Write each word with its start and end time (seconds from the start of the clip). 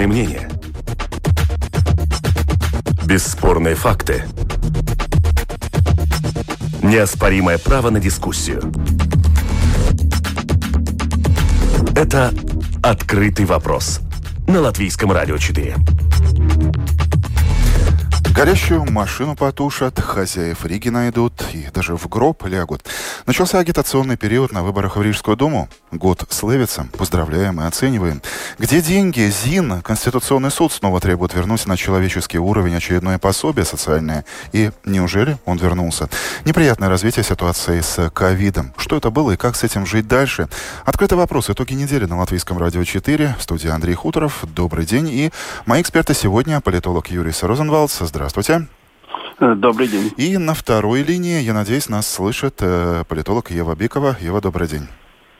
Бесспорные 0.00 0.06
мнения. 0.06 0.50
Бесспорные 3.04 3.74
факты. 3.74 4.24
Неоспоримое 6.82 7.58
право 7.58 7.90
на 7.90 8.00
дискуссию. 8.00 8.72
Это 11.94 12.32
«Открытый 12.82 13.44
вопрос» 13.44 14.00
на 14.48 14.62
Латвийском 14.62 15.12
радио 15.12 15.36
4. 15.36 15.76
Горящую 18.34 18.90
машину 18.90 19.36
потушат, 19.36 20.00
хозяев 20.00 20.64
Риги 20.64 20.88
найдут 20.88 21.44
и 21.52 21.68
даже 21.74 21.94
в 21.94 22.08
гроб 22.08 22.46
лягут. 22.46 22.86
Начался 23.26 23.58
агитационный 23.58 24.16
период 24.16 24.50
на 24.50 24.62
выборах 24.62 24.96
в 24.96 25.02
Рижскую 25.02 25.36
думу. 25.36 25.68
Год 25.92 26.24
с 26.28 26.42
Левицем. 26.42 26.88
Поздравляем 26.88 27.60
и 27.60 27.64
оцениваем. 27.64 28.22
Где 28.58 28.80
деньги? 28.80 29.28
ЗИН. 29.28 29.82
Конституционный 29.82 30.50
суд 30.50 30.72
снова 30.72 31.00
требует 31.00 31.34
вернуть 31.34 31.66
на 31.66 31.76
человеческий 31.76 32.38
уровень 32.38 32.76
очередное 32.76 33.18
пособие 33.18 33.64
социальное. 33.64 34.24
И 34.52 34.70
неужели 34.84 35.36
он 35.44 35.58
вернулся? 35.58 36.08
Неприятное 36.44 36.88
развитие 36.88 37.24
ситуации 37.24 37.80
с 37.80 38.10
ковидом. 38.10 38.72
Что 38.76 38.96
это 38.96 39.10
было 39.10 39.32
и 39.32 39.36
как 39.36 39.56
с 39.56 39.64
этим 39.64 39.84
жить 39.84 40.06
дальше? 40.06 40.48
Открытый 40.84 41.18
вопрос. 41.18 41.50
Итоги 41.50 41.74
недели 41.74 42.04
на 42.04 42.18
Латвийском 42.18 42.58
радио 42.58 42.84
4. 42.84 43.36
В 43.38 43.42
студии 43.42 43.68
Андрей 43.68 43.94
Хуторов. 43.94 44.44
Добрый 44.54 44.86
день. 44.86 45.08
И 45.08 45.30
мои 45.66 45.82
эксперты 45.82 46.14
сегодня 46.14 46.60
политолог 46.60 47.08
Юрий 47.08 47.32
Розенвалдс. 47.40 47.98
Здравствуйте. 48.00 48.68
Добрый 49.40 49.88
день. 49.88 50.12
И 50.18 50.36
на 50.36 50.54
второй 50.54 51.02
линии, 51.02 51.40
я 51.40 51.54
надеюсь, 51.54 51.88
нас 51.88 52.06
слышит 52.06 52.56
э, 52.60 53.04
политолог 53.08 53.50
Ева 53.50 53.74
Бикова. 53.74 54.16
Ева, 54.20 54.40
добрый 54.40 54.68
день. 54.68 54.86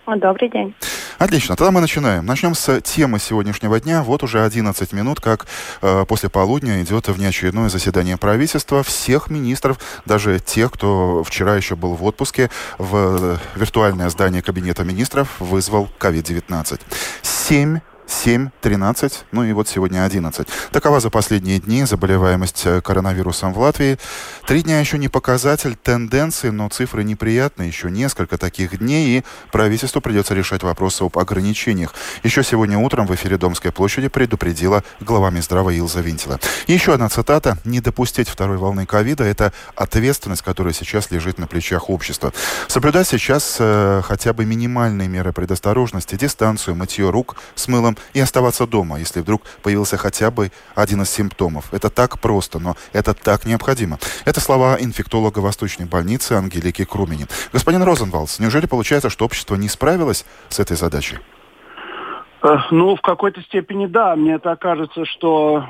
Добрый 0.07 0.51
день. 0.51 0.75
Отлично, 1.19 1.55
тогда 1.55 1.71
мы 1.71 1.81
начинаем. 1.83 2.25
Начнем 2.25 2.55
с 2.55 2.81
темы 2.81 3.19
сегодняшнего 3.19 3.79
дня. 3.79 4.03
Вот 4.03 4.23
уже 4.23 4.43
11 4.43 4.93
минут, 4.95 5.21
как 5.21 5.47
э, 5.83 6.05
после 6.09 6.31
полудня 6.31 6.83
идет 6.83 7.09
внеочередное 7.09 7.69
заседание 7.69 8.17
правительства. 8.17 8.83
Всех 8.83 9.29
министров, 9.29 9.79
даже 10.07 10.39
тех, 10.39 10.73
кто 10.73 11.23
вчера 11.23 11.57
еще 11.57 11.77
был 11.77 11.95
в 11.95 12.05
отпуске, 12.05 12.51
в 12.79 13.39
виртуальное 13.55 14.09
здание 14.09 14.41
Кабинета 14.41 14.83
министров 14.83 15.39
вызвал 15.41 15.89
COVID-19. 15.99 16.81
Семь 17.21 17.81
7, 18.11 18.51
13, 18.61 19.25
ну 19.31 19.45
и 19.45 19.53
вот 19.53 19.69
сегодня 19.69 20.05
11. 20.05 20.47
Такова 20.73 20.99
за 20.99 21.11
последние 21.11 21.61
дни 21.61 21.85
заболеваемость 21.85 22.63
э, 22.67 22.81
коронавирусом 22.81 23.53
в 23.53 23.59
Латвии. 23.61 23.99
Три 24.47 24.63
дня 24.63 24.81
еще 24.81 24.99
не 24.99 25.09
показатель 25.09 25.77
тенденции, 25.77 26.51
но 26.51 26.69
цифры 26.69 27.05
неприятные. 27.05 27.69
Еще 27.69 27.91
несколько 27.91 28.37
таких 28.37 28.79
дней, 28.79 29.19
и 29.19 29.25
правительству 29.53 30.01
придется 30.01 30.35
решать 30.35 30.65
вопросы 30.65 31.05
об 31.05 31.17
ограничениях. 31.19 31.95
Еще 32.25 32.43
сегодня 32.43 32.79
утром 32.79 33.07
в 33.07 33.15
эфире 33.15 33.39
Домской 33.39 33.71
площади 33.71 34.09
предупредила 34.09 34.83
глава 34.99 35.31
Минздрава 35.31 35.71
Илза 35.71 36.01
Винтила. 36.01 36.41
еще 36.67 36.95
одна 36.95 37.09
цитата. 37.09 37.59
«Не 37.65 37.81
допустить 37.81 38.29
второй 38.29 38.57
волны 38.57 38.87
ковида– 38.87 39.25
это 39.25 39.53
ответственность, 39.77 40.43
которая 40.43 40.75
сейчас 40.75 41.13
лежит 41.13 41.39
на 41.39 41.47
плечах 41.47 41.89
общества. 41.89 42.33
Соблюдать 42.67 43.07
сейчас 43.07 43.57
э, 43.61 44.03
хотя 44.05 44.33
бы 44.33 44.45
минимальные 44.45 45.09
меры 45.09 45.33
предосторожности, 45.33 46.17
дистанцию, 46.17 46.75
мытье 46.75 47.09
рук 47.11 47.37
с 47.55 47.69
мылом 47.69 47.97
и 48.15 48.21
оставаться 48.21 48.67
дома, 48.67 48.99
если 48.99 49.21
вдруг 49.21 49.43
появился 49.63 49.97
хотя 49.97 50.31
бы 50.31 50.51
один 50.75 51.03
из 51.03 51.11
симптомов. 51.11 51.73
Это 51.73 51.91
так 51.91 52.21
просто, 52.21 52.59
но 52.59 52.77
это 52.93 53.15
так 53.15 53.47
необходимо. 53.47 53.99
Это 54.25 54.41
слова 54.41 54.77
инфектолога 54.81 55.41
Восточной 55.41 55.87
больницы 55.87 56.33
Ангелики 56.33 56.85
Крумини. 56.85 57.27
Господин 57.53 57.83
Розенвалдс, 57.83 58.39
неужели 58.39 58.67
получается, 58.67 59.11
что 59.11 59.25
общество 59.25 59.55
не 59.57 59.69
справилось 59.69 60.25
с 60.49 60.61
этой 60.61 60.77
задачей? 60.77 61.19
Э, 62.43 62.59
ну, 62.71 62.97
в 62.97 63.01
какой-то 63.01 63.43
степени 63.43 63.87
да. 63.87 64.17
Мне 64.17 64.39
так 64.39 64.61
кажется, 64.61 65.05
что, 65.05 65.65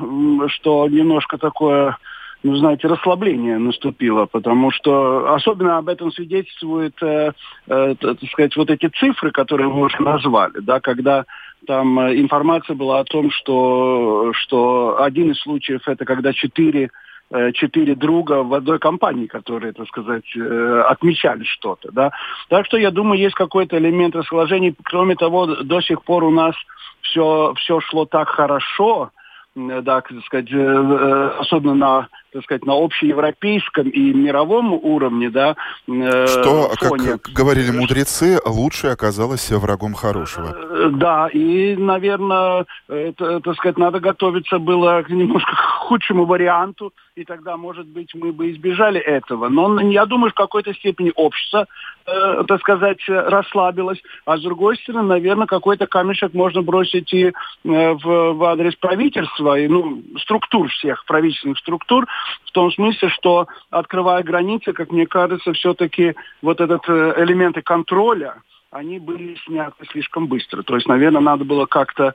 что 0.48 0.88
немножко 0.88 1.38
такое 1.38 1.96
ну, 2.42 2.56
знаете, 2.56 2.88
расслабление 2.88 3.58
наступило, 3.58 4.24
потому 4.24 4.70
что 4.70 5.34
особенно 5.34 5.76
об 5.76 5.88
этом 5.88 6.10
свидетельствуют, 6.10 6.94
э, 7.02 7.32
э, 7.66 7.94
так 8.00 8.16
сказать, 8.32 8.56
вот 8.56 8.70
эти 8.70 8.88
цифры, 8.88 9.30
которые 9.30 9.68
вы 9.68 9.82
уже 9.82 10.00
назвали, 10.02 10.60
да, 10.60 10.80
когда 10.80 11.26
там 11.66 11.98
э, 12.00 12.20
информация 12.20 12.74
была 12.74 13.00
о 13.00 13.04
том, 13.04 13.30
что, 13.30 14.32
что 14.34 15.02
один 15.02 15.32
из 15.32 15.40
случаев 15.40 15.86
это 15.86 16.04
когда 16.04 16.32
четыре 16.32 16.90
э, 17.30 17.52
четыре 17.52 17.94
друга 17.94 18.42
в 18.42 18.54
одной 18.54 18.78
компании, 18.78 19.26
которые, 19.26 19.72
так 19.72 19.86
сказать, 19.88 20.24
э, 20.36 20.82
отмечали 20.88 21.44
что-то, 21.44 21.90
да. 21.92 22.10
Так 22.48 22.66
что, 22.66 22.76
я 22.76 22.90
думаю, 22.90 23.20
есть 23.20 23.34
какой-то 23.34 23.78
элемент 23.78 24.16
расположения. 24.16 24.74
Кроме 24.82 25.16
того, 25.16 25.46
до 25.46 25.80
сих 25.80 26.02
пор 26.02 26.24
у 26.24 26.30
нас 26.30 26.54
все, 27.02 27.54
все 27.56 27.80
шло 27.80 28.04
так 28.04 28.28
хорошо, 28.28 29.10
да, 29.54 30.00
так 30.00 30.12
сказать, 30.26 30.52
особенно 30.52 31.74
на 31.74 32.08
так 32.32 32.44
сказать, 32.44 32.64
на 32.64 32.74
общеевропейском 32.74 33.88
и 33.88 34.12
мировом 34.12 34.72
уровне, 34.72 35.30
да. 35.30 35.56
Э, 35.88 36.26
Что, 36.26 36.70
фоне. 36.80 37.18
как 37.18 37.32
говорили 37.32 37.70
мудрецы, 37.70 38.38
лучше 38.44 38.88
оказалось 38.88 39.50
врагом 39.50 39.94
хорошего. 39.94 40.56
Э, 40.56 40.90
да, 40.92 41.28
и, 41.28 41.76
наверное, 41.76 42.66
это, 42.88 43.40
так 43.40 43.56
сказать, 43.56 43.78
надо 43.78 44.00
готовиться 44.00 44.58
было 44.58 45.02
к 45.02 45.10
немножко 45.10 45.54
худшему 45.88 46.24
варианту, 46.24 46.92
и 47.16 47.24
тогда, 47.24 47.56
может 47.56 47.86
быть, 47.86 48.14
мы 48.14 48.32
бы 48.32 48.50
избежали 48.52 49.00
этого. 49.00 49.48
Но 49.48 49.80
я 49.80 50.06
думаю, 50.06 50.30
в 50.30 50.34
какой-то 50.34 50.72
степени 50.74 51.12
общество, 51.14 51.66
э, 52.06 52.44
так 52.46 52.60
сказать, 52.60 52.98
расслабилось, 53.08 54.00
а 54.24 54.36
с 54.36 54.42
другой 54.42 54.76
стороны, 54.76 55.08
наверное, 55.08 55.46
какой-то 55.46 55.86
камешек 55.86 56.34
можно 56.34 56.62
бросить 56.62 57.12
и 57.12 57.26
э, 57.26 57.32
в, 57.64 58.04
в 58.04 58.44
адрес 58.44 58.74
правительства, 58.76 59.58
и, 59.58 59.68
ну, 59.68 60.02
структур 60.20 60.68
всех, 60.68 61.04
правительственных 61.04 61.58
структур, 61.58 62.06
в 62.44 62.50
том 62.52 62.70
смысле, 62.72 63.08
что 63.10 63.48
открывая 63.70 64.22
границы, 64.22 64.72
как 64.72 64.90
мне 64.90 65.06
кажется, 65.06 65.52
все-таки 65.52 66.14
вот 66.42 66.60
этот 66.60 66.88
э, 66.88 67.14
элементы 67.18 67.62
контроля, 67.62 68.36
они 68.70 69.00
были 69.00 69.36
сняты 69.46 69.84
слишком 69.90 70.28
быстро. 70.28 70.62
То 70.62 70.76
есть, 70.76 70.86
наверное, 70.86 71.20
надо 71.20 71.44
было 71.44 71.66
как-то 71.66 72.14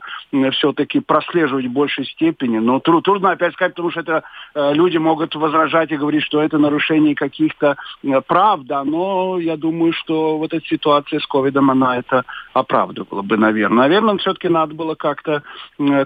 все-таки 0.51 1.01
прослеживать 1.01 1.65
в 1.65 1.71
большей 1.71 2.05
степени. 2.05 2.59
Но 2.59 2.79
трудно, 2.79 3.31
опять 3.31 3.53
сказать, 3.53 3.73
потому 3.73 3.91
что 3.91 3.99
это 3.99 4.23
э, 4.53 4.73
люди 4.73 4.97
могут 4.97 5.35
возражать 5.35 5.91
и 5.91 5.97
говорить, 5.97 6.23
что 6.23 6.41
это 6.41 6.57
нарушение 6.57 7.13
каких-то 7.13 7.75
э, 8.03 8.21
прав, 8.21 8.61
да, 8.63 8.85
но 8.85 9.37
я 9.37 9.57
думаю, 9.57 9.91
что 9.91 10.37
вот 10.37 10.53
эта 10.53 10.65
ситуация 10.65 11.19
с 11.19 11.27
ковидом, 11.27 11.71
она 11.71 11.97
это 11.97 12.23
оправдывала 12.53 13.21
бы, 13.21 13.35
наверное. 13.35 13.79
Наверное, 13.79 14.17
все-таки 14.17 14.47
надо 14.47 14.73
было 14.73 14.95
как-то 14.95 15.43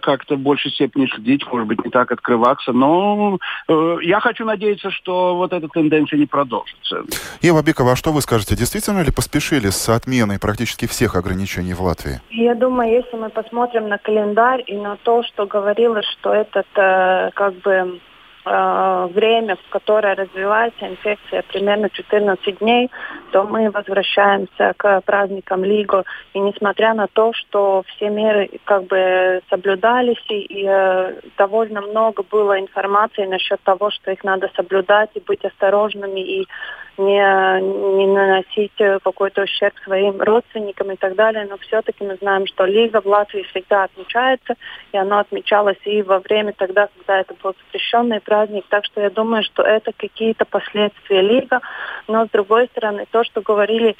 как-то 0.01 0.35
в 0.35 0.39
большей 0.39 0.71
степени 0.71 1.05
следить, 1.07 1.45
может 1.51 1.67
быть, 1.67 1.85
не 1.85 1.91
так 1.91 2.11
открываться. 2.11 2.73
Но 2.73 3.37
э, 3.67 3.97
я 4.01 4.19
хочу 4.19 4.45
надеяться, 4.45 4.89
что 4.89 5.35
вот 5.35 5.53
эта 5.53 5.67
тенденция 5.67 6.17
не 6.17 6.25
продолжится. 6.25 7.03
Ева 7.41 7.61
Бикова, 7.61 7.91
а 7.91 7.95
что 7.95 8.11
вы 8.11 8.21
скажете? 8.21 8.55
Действительно 8.55 9.03
ли 9.03 9.11
поспешили 9.11 9.69
с 9.69 9.89
отменой 9.89 10.38
практически 10.39 10.87
всех 10.87 11.15
ограничений 11.15 11.73
в 11.73 11.81
Латвии? 11.81 12.21
Я 12.29 12.55
думаю, 12.55 12.91
если 12.91 13.15
мы 13.17 13.29
посмотрим 13.29 13.89
на 13.89 13.97
календарь 13.97 14.63
и 14.67 14.75
на 14.75 14.97
то, 14.97 15.23
что 15.23 15.45
говорилось, 15.45 16.05
что 16.19 16.33
этот 16.33 16.67
э, 16.75 17.31
как 17.33 17.53
бы 17.55 17.99
э, 18.45 19.07
время, 19.13 19.55
в 19.55 19.69
которое 19.69 20.15
развивается 20.15 20.87
инфекция, 20.87 21.43
примерно 21.43 21.89
14 21.89 22.59
дней, 22.59 22.89
то 23.31 23.43
мы 23.43 23.69
возвращаемся 23.69 24.73
к 24.77 25.01
праздникам 25.01 25.63
Лигу. 25.63 26.03
И 26.33 26.39
несмотря 26.39 26.93
на 26.93 27.07
то, 27.07 27.33
что 27.33 27.83
все 27.87 28.09
меры 28.09 28.49
как 28.65 28.85
бы 28.85 29.41
соблюдались, 29.49 30.23
и 30.29 30.65
э, 30.67 31.13
довольно 31.37 31.81
много 31.81 32.23
было 32.23 32.59
информации 32.59 33.25
насчет 33.25 33.61
того, 33.61 33.91
что 33.91 34.11
их 34.11 34.23
надо 34.23 34.49
соблюдать 34.55 35.09
и 35.15 35.19
быть 35.19 35.43
осторожными, 35.43 36.19
и 36.19 36.47
не, 36.99 37.61
не 37.97 38.07
наносить 38.07 38.79
э, 38.79 38.99
какой-то 39.03 39.43
ущерб 39.43 39.73
своим 39.83 40.21
родственникам 40.21 40.91
и 40.91 40.95
так 40.95 41.15
далее. 41.15 41.47
Но 41.49 41.57
все-таки 41.57 42.03
мы 42.03 42.15
знаем, 42.17 42.45
что 42.45 42.65
Лига 42.65 43.01
в 43.01 43.05
Латвии 43.05 43.43
всегда 43.43 43.85
отмечается, 43.85 44.55
и 44.91 44.97
она 44.97 45.21
отмечалась 45.21 45.79
и 45.85 46.01
во 46.01 46.19
время 46.19 46.53
тогда, 46.53 46.89
когда 46.97 47.21
это 47.21 47.33
был 47.41 47.55
запрещенный 47.65 48.19
праздник. 48.19 48.65
Так 48.69 48.85
что 48.85 49.01
я 49.01 49.09
думаю, 49.09 49.43
что 49.43 49.63
это 49.63 49.91
какие-то 49.95 50.45
последствия 50.45 51.21
Лига. 51.21 51.61
Но 52.07 52.25
с 52.25 52.29
другой 52.29 52.67
стороны, 52.67 53.05
то, 53.09 53.23
что 53.23 53.41
говорили, 53.41 53.95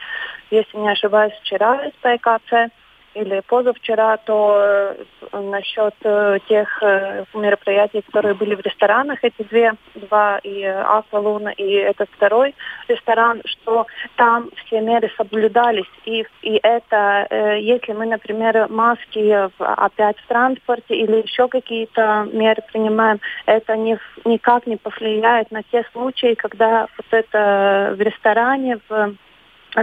если 0.52 0.78
не 0.78 0.90
ошибаюсь, 0.90 1.34
вчера 1.42 1.86
из 1.86 1.94
ПКЦ, 2.02 2.72
или 3.20 3.42
позавчера, 3.42 4.18
то 4.18 4.56
э, 4.58 5.40
насчет 5.40 5.94
э, 6.04 6.40
тех 6.48 6.82
э, 6.82 7.26
мероприятий, 7.34 8.02
которые 8.02 8.34
были 8.34 8.56
в 8.56 8.62
ресторанах, 8.62 9.20
эти 9.24 9.44
две, 9.44 9.74
два 9.96 10.40
и 10.40 10.64
Аквалуна, 10.64 11.50
и 11.50 11.72
этот 11.74 12.10
второй 12.12 12.56
ресторан, 12.88 13.42
что 13.46 13.88
там 14.16 14.50
все 14.66 14.82
меры 14.82 15.12
соблюдались. 15.18 15.90
И, 16.06 16.26
и 16.42 16.60
это, 16.64 17.28
если 17.60 17.94
мы, 17.94 18.06
например, 18.06 18.68
маски 18.70 19.50
опять 19.60 20.18
в 20.20 20.28
транспорте 20.28 20.96
или 20.96 21.22
еще 21.24 21.48
какие-то 21.48 22.28
меры 22.32 22.62
принимаем, 22.72 23.20
это 23.46 23.76
не, 23.76 23.98
никак 24.26 24.66
не 24.68 24.78
повлияет 24.78 25.52
на 25.52 25.64
те 25.64 25.84
случаи, 25.92 26.34
когда 26.36 26.88
вот 26.98 27.08
это 27.12 27.96
в 27.98 28.02
ресторане, 28.02 28.80
в 28.88 29.16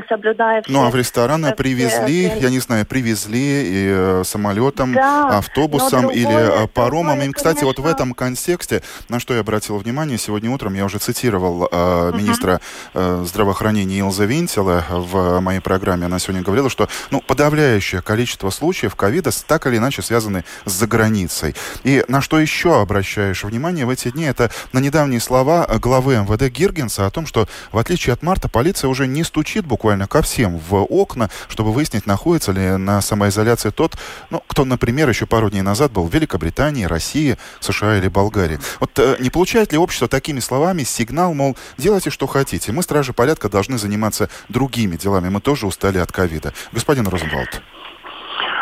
соблюдая 0.08 0.62
все... 0.62 0.72
Ну, 0.72 0.84
а 0.84 0.90
в 0.90 0.96
рестораны 0.96 1.54
привезли, 1.54 2.28
все, 2.28 2.38
я 2.38 2.50
не 2.50 2.58
знаю, 2.58 2.86
привезли 2.86 3.62
и 3.64 3.88
э, 3.88 4.22
самолетом, 4.24 4.92
да, 4.92 5.38
автобусом 5.38 6.10
или 6.10 6.64
э, 6.64 6.66
паромом. 6.68 7.20
И, 7.22 7.32
кстати, 7.32 7.60
конечно... 7.60 7.66
вот 7.66 7.78
в 7.78 7.86
этом 7.86 8.14
контексте, 8.14 8.82
на 9.08 9.20
что 9.20 9.34
я 9.34 9.40
обратил 9.40 9.78
внимание, 9.78 10.18
сегодня 10.18 10.50
утром 10.50 10.74
я 10.74 10.84
уже 10.84 10.98
цитировал 10.98 11.68
э, 11.70 12.12
министра 12.14 12.60
э, 12.94 13.24
здравоохранения 13.26 13.98
Илза 14.00 14.24
Винтела 14.24 14.84
в 14.90 15.40
моей 15.40 15.60
программе. 15.60 16.06
Она 16.06 16.18
сегодня 16.18 16.42
говорила, 16.42 16.68
что 16.68 16.88
ну, 17.10 17.20
подавляющее 17.20 18.02
количество 18.02 18.50
случаев 18.50 18.94
ковида 18.96 19.30
так 19.46 19.66
или 19.66 19.76
иначе 19.76 20.02
связаны 20.02 20.44
с 20.64 20.72
заграницей. 20.72 21.54
И 21.84 22.04
на 22.08 22.20
что 22.20 22.38
еще 22.38 22.80
обращаешь 22.80 23.44
внимание 23.44 23.86
в 23.86 23.90
эти 23.90 24.10
дни, 24.10 24.24
это 24.24 24.50
на 24.72 24.80
недавние 24.80 25.20
слова 25.20 25.66
главы 25.80 26.16
МВД 26.16 26.50
Гиргенса 26.50 27.06
о 27.06 27.10
том, 27.10 27.26
что 27.26 27.48
в 27.72 27.78
отличие 27.78 28.12
от 28.12 28.22
марта 28.22 28.48
полиция 28.48 28.88
уже 28.88 29.06
не 29.06 29.24
стучит 29.24 29.64
буквально 29.64 29.75
ко 29.76 30.23
всем 30.23 30.58
в 30.58 30.84
окна, 30.84 31.31
чтобы 31.49 31.73
выяснить, 31.73 32.06
находится 32.06 32.52
ли 32.52 32.76
на 32.76 33.00
самоизоляции 33.00 33.70
тот, 33.70 33.96
ну, 34.31 34.43
кто, 34.46 34.64
например, 34.64 35.08
еще 35.08 35.26
пару 35.26 35.50
дней 35.50 35.62
назад 35.62 35.93
был 35.93 36.06
в 36.06 36.14
Великобритании, 36.14 36.84
России, 36.84 37.37
США 37.61 37.99
или 37.99 38.08
Болгарии. 38.08 38.58
Вот 38.81 38.99
э, 38.99 39.17
не 39.20 39.31
получает 39.31 39.73
ли 39.73 39.78
общество 39.78 40.08
такими 40.08 40.40
словами 40.40 40.82
сигнал, 40.82 41.34
мол, 41.34 41.56
делайте, 41.78 42.11
что 42.11 42.26
хотите, 42.26 42.73
мы, 42.73 42.82
стражи 42.82 43.12
порядка, 43.12 43.49
должны 43.49 43.78
заниматься 43.78 44.28
другими 44.49 44.96
делами, 44.96 45.28
мы 45.28 45.40
тоже 45.40 45.67
устали 45.67 45.99
от 45.99 46.12
ковида. 46.12 46.52
Господин 46.72 47.06
Розенвалд. 47.08 47.62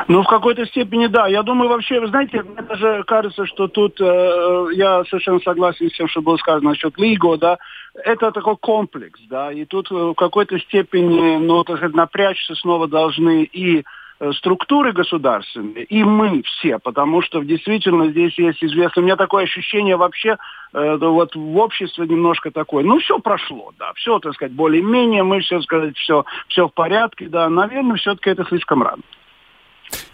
Ну, 0.07 0.23
в 0.23 0.27
какой-то 0.27 0.67
степени, 0.67 1.07
да. 1.07 1.27
Я 1.29 1.43
думаю, 1.43 1.71
вообще, 1.71 1.99
вы 1.99 2.09
знаете, 2.09 2.43
мне 2.43 2.63
даже 2.63 3.05
кажется, 3.07 3.47
что 3.47 3.69
тут 3.69 3.99
э, 4.01 4.67
я 4.75 5.03
совершенно 5.05 5.41
согласен 5.41 5.89
с 5.89 5.95
тем, 5.95 6.09
что 6.09 6.21
было 6.21 6.37
сказано 6.37 6.71
насчет 6.71 6.99
Лиго, 6.99 7.39
да. 7.39 7.59
Это 7.95 8.31
такой 8.31 8.57
комплекс, 8.59 9.19
да. 9.31 9.51
И 9.51 9.65
тут 9.65 9.91
э, 9.91 9.95
в 9.95 10.15
какой-то 10.15 10.59
степени, 10.59 11.39
ну, 11.39 11.65
так 11.65 11.79
сказать, 11.79 11.97
напрячься 11.97 12.55
снова 12.55 12.87
должны 12.87 13.45
и 13.45 13.83
э, 14.21 14.33
структуры 14.33 14.93
государственные, 14.93 15.85
и 15.85 16.05
мы 16.05 16.43
все, 16.43 16.79
потому 16.79 17.23
что 17.23 17.43
действительно 17.43 18.11
здесь 18.11 18.39
есть 18.39 18.63
известно, 18.63 19.01
у 19.01 19.05
меня 19.07 19.17
такое 19.17 19.45
ощущение 19.45 19.97
вообще, 19.97 20.37
э, 20.75 20.97
вот 20.97 21.35
в 21.35 21.57
обществе 21.57 22.07
немножко 22.07 22.51
такое, 22.51 22.85
ну 22.85 22.99
все 22.99 23.19
прошло, 23.19 23.73
да, 23.79 23.93
все, 23.95 24.19
так 24.19 24.35
сказать, 24.35 24.53
более-менее, 24.53 25.23
мы 25.23 25.41
все 25.41 25.61
сказать, 25.63 25.97
все, 25.97 26.25
все 26.49 26.69
в 26.69 26.75
порядке, 26.75 27.27
да, 27.29 27.49
наверное, 27.49 27.97
все-таки 27.97 28.31
это 28.31 28.45
слишком 28.45 28.83
рано. 28.83 29.03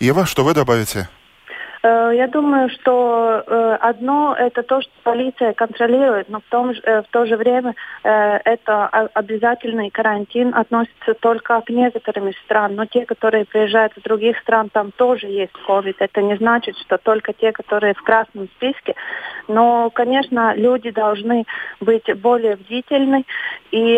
Ева, 0.00 0.24
что 0.24 0.44
вы 0.44 0.54
добавите? 0.54 1.08
Э, 1.82 2.10
я 2.14 2.26
думаю, 2.26 2.70
что 2.70 3.44
э, 3.46 3.76
одно 3.80 4.34
это 4.34 4.62
то, 4.62 4.80
что 4.80 4.90
полиция 5.10 5.54
контролирует, 5.54 6.28
но 6.28 6.38
в, 6.38 6.44
том, 6.50 6.70
э, 6.70 7.02
в 7.02 7.08
то 7.10 7.26
же 7.26 7.36
время 7.36 7.74
это 8.02 8.86
обязательный 8.86 9.90
карантин 9.90 10.54
относится 10.54 11.14
только 11.14 11.60
к 11.60 11.68
некоторым 11.68 12.32
стран. 12.44 12.76
Но 12.76 12.86
те, 12.86 13.04
которые 13.04 13.44
приезжают 13.44 13.96
из 13.96 14.02
других 14.04 14.38
стран, 14.38 14.68
там 14.70 14.92
тоже 14.92 15.26
есть 15.26 15.52
COVID. 15.66 15.96
Это 15.98 16.22
не 16.22 16.36
значит, 16.36 16.76
что 16.78 16.96
только 16.98 17.32
те, 17.32 17.52
которые 17.52 17.94
в 17.94 18.02
красном 18.02 18.46
списке. 18.56 18.94
Но, 19.48 19.90
конечно, 19.90 20.54
люди 20.54 20.90
должны 20.90 21.44
быть 21.80 22.08
более 22.20 22.56
бдительны. 22.56 23.24
И 23.70 23.96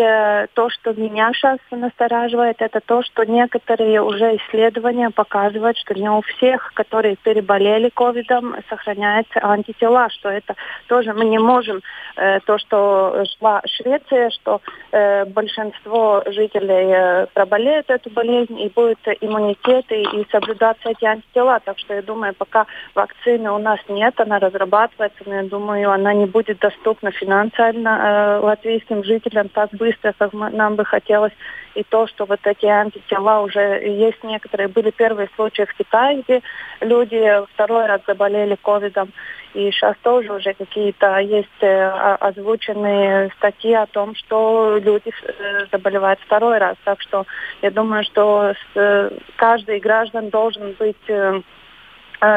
то, 0.53 0.69
что 0.69 0.93
меня 0.93 1.31
сейчас 1.33 1.59
настораживает, 1.71 2.57
это 2.59 2.79
то, 2.79 3.03
что 3.03 3.23
некоторые 3.25 4.01
уже 4.01 4.37
исследования 4.37 5.09
показывают, 5.09 5.77
что 5.77 5.93
не 5.93 6.09
у 6.09 6.21
всех, 6.21 6.71
которые 6.73 7.15
переболели, 7.15 7.89
ковидом, 7.89 8.55
сохраняются 8.69 9.39
антитела, 9.43 10.09
что 10.09 10.29
это 10.29 10.55
тоже 10.87 11.02
мы 11.11 11.25
не 11.25 11.39
можем, 11.39 11.81
э, 12.15 12.39
то, 12.41 12.57
что 12.57 13.23
шла 13.37 13.61
Швеция, 13.65 14.29
что 14.29 14.61
э, 14.91 15.25
большинство 15.25 16.23
жителей 16.27 16.91
э, 16.93 17.27
проболеют 17.33 17.89
эту 17.89 18.09
болезнь 18.11 18.59
и 18.59 18.69
будет 18.69 18.99
иммунитет 19.21 19.91
и, 19.91 20.03
и 20.03 20.27
соблюдаться 20.31 20.89
эти 20.89 21.05
антитела. 21.05 21.59
Так 21.65 21.79
что 21.79 21.95
я 21.95 22.01
думаю, 22.01 22.33
пока 22.33 22.65
вакцины 22.95 23.51
у 23.51 23.57
нас 23.57 23.79
нет, 23.89 24.19
она 24.19 24.39
разрабатывается, 24.39 25.23
но 25.25 25.35
я 25.35 25.43
думаю, 25.43 25.91
она 25.91 26.13
не 26.13 26.25
будет 26.25 26.59
доступна 26.59 27.11
финансово 27.11 27.43
э, 27.43 28.39
латвийским 28.39 29.03
жителям 29.03 29.49
так 29.49 29.69
быстро, 29.71 30.13
как 30.17 30.33
мы, 30.33 30.49
нам 30.49 30.75
бы 30.75 30.85
хотелось. 30.85 31.33
И 31.75 31.83
то, 31.83 32.05
что 32.07 32.25
вот 32.25 32.39
эти 32.43 32.65
антитела 32.67 33.41
уже 33.41 33.59
есть 33.59 34.23
некоторые, 34.23 34.67
были 34.67 34.91
первые 34.91 35.29
случаи 35.35 35.63
в 35.63 35.73
Китае, 35.73 36.21
где 36.21 36.41
люди 36.81 37.45
второй 37.53 37.87
раз 37.87 38.01
заболели 38.05 38.55
ковидом, 38.61 39.11
и 39.53 39.71
сейчас 39.71 39.95
тоже 40.03 40.33
уже 40.33 40.53
какие-то 40.83 41.17
есть 41.19 41.61
э, 41.61 41.89
озвученные 42.19 43.31
статьи 43.37 43.73
о 43.73 43.85
том, 43.85 44.15
что 44.15 44.79
люди 44.83 45.11
э, 45.23 45.65
заболевают 45.71 46.19
второй 46.21 46.57
раз. 46.57 46.75
Так 46.83 47.01
что 47.01 47.25
я 47.61 47.71
думаю, 47.71 48.03
что 48.03 48.53
э, 48.75 49.09
каждый 49.37 49.79
граждан 49.79 50.29
должен 50.29 50.73
быть 50.73 50.97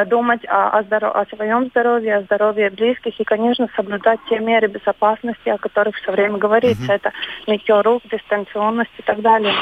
думать 0.09 0.45
о, 0.49 0.79
о, 0.79 0.83
здоров... 0.83 1.15
о 1.15 1.25
своем 1.27 1.67
здоровье, 1.69 2.17
о 2.17 2.23
здоровье 2.23 2.71
близких 2.71 3.21
и, 3.21 3.25
конечно, 3.25 3.69
соблюдать 3.77 4.19
те 4.29 4.41
меры 4.41 4.67
безопасности, 4.67 5.49
о 5.49 5.59
которых 5.59 5.95
все 5.95 6.11
время 6.11 6.39
говорится. 6.39 6.83
Угу. 6.87 6.93
Это 6.93 7.13
мытье 7.47 7.81
рук, 7.83 8.03
дистанционность 8.11 8.91
и 8.99 9.03
так 9.03 9.21
далее. 9.21 9.55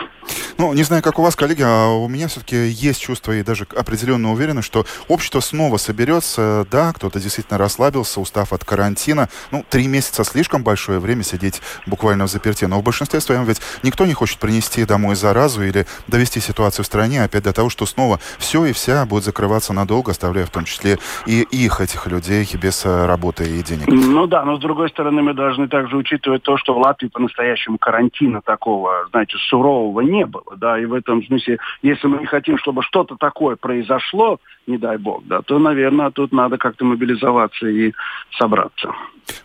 Ну, 0.59 0.73
не 0.73 0.83
знаю, 0.83 1.03
как 1.03 1.19
у 1.19 1.23
вас, 1.23 1.37
коллеги, 1.37 1.63
а 1.63 1.89
у 1.89 2.09
меня 2.09 2.29
все-таки 2.29 2.69
есть 2.69 3.01
чувство 3.01 3.33
и 3.33 3.43
даже 3.43 3.67
определенно 3.77 4.33
уверенность, 4.33 4.67
что 4.67 4.87
общество 5.09 5.41
снова 5.41 5.77
соберется. 5.77 6.67
Да, 6.71 6.93
кто-то 6.93 7.21
действительно 7.21 7.59
расслабился, 7.59 8.21
устав 8.21 8.53
от 8.53 8.65
карантина. 8.65 9.29
Ну, 9.51 9.65
три 9.69 9.87
месяца 9.87 10.25
слишком 10.25 10.63
большое 10.63 10.99
время 10.99 11.23
сидеть 11.23 11.61
буквально 11.87 12.27
в 12.27 12.31
заперти. 12.31 12.65
Но 12.65 12.79
в 12.81 12.83
большинстве 12.83 13.21
своем 13.21 13.45
ведь 13.45 13.61
никто 13.83 14.07
не 14.07 14.15
хочет 14.15 14.39
принести 14.39 14.85
домой 14.85 15.17
заразу 15.17 15.63
или 15.63 15.87
довести 16.07 16.41
ситуацию 16.41 16.85
в 16.85 16.87
стране 16.87 17.25
опять 17.25 17.45
до 17.45 17.53
того, 17.53 17.71
что 17.71 17.87
снова 17.87 18.21
все 18.39 18.65
и 18.65 18.73
вся 18.73 19.07
будет 19.07 19.25
закрываться 19.25 19.73
надолго, 19.73 20.13
оставляя 20.13 20.47
в 20.47 20.51
том 20.51 20.65
числе 20.65 20.99
и 21.27 21.43
их, 21.43 21.81
этих 21.81 22.07
людей, 22.07 22.49
без 22.61 22.85
э, 22.85 23.07
работы 23.07 23.45
и 23.45 23.63
денег. 23.63 23.87
Ну 23.89 24.27
да, 24.27 24.45
но 24.45 24.57
с 24.57 24.61
другой 24.61 24.89
стороны 24.91 25.23
мы 25.23 25.35
должны 25.35 25.69
также 25.69 25.97
учитывать 25.97 26.43
то, 26.43 26.57
что 26.57 26.75
в 26.75 26.79
Латвии 26.79 27.09
по-настоящему 27.09 27.79
карантина 27.79 28.41
такого, 28.43 29.07
знаете, 29.11 29.37
сурового 29.49 30.01
не 30.01 30.25
было. 30.27 30.44
Да, 30.57 30.79
и 30.79 30.85
в 30.85 30.93
этом 30.93 31.25
смысле, 31.25 31.59
если 31.83 32.07
мы 32.07 32.19
не 32.19 32.27
хотим, 32.27 32.59
чтобы 32.59 32.83
что-то 32.83 33.17
такое 33.17 33.57
произошло, 33.57 34.39
не 34.67 34.79
дай 34.79 34.99
бог, 34.99 35.27
да, 35.27 35.43
то, 35.43 35.59
наверное, 35.59 36.11
тут 36.11 36.33
надо 36.33 36.59
как-то 36.59 36.85
мобилизоваться 36.85 37.67
и 37.67 37.93
собраться. 38.39 38.93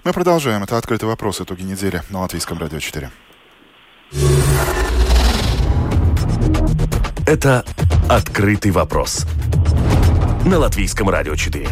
Мы 0.03 0.13
продолжаем. 0.13 0.63
Это 0.63 0.77
«Открытый 0.77 1.07
вопрос. 1.07 1.41
Итоги 1.41 1.63
недели» 1.63 2.01
на 2.09 2.21
Латвийском 2.21 2.57
радио 2.57 2.79
4. 2.79 3.09
Это 7.25 7.63
«Открытый 8.09 8.71
вопрос» 8.71 9.25
на 10.45 10.57
Латвийском 10.57 11.09
радио 11.09 11.35
4. 11.35 11.67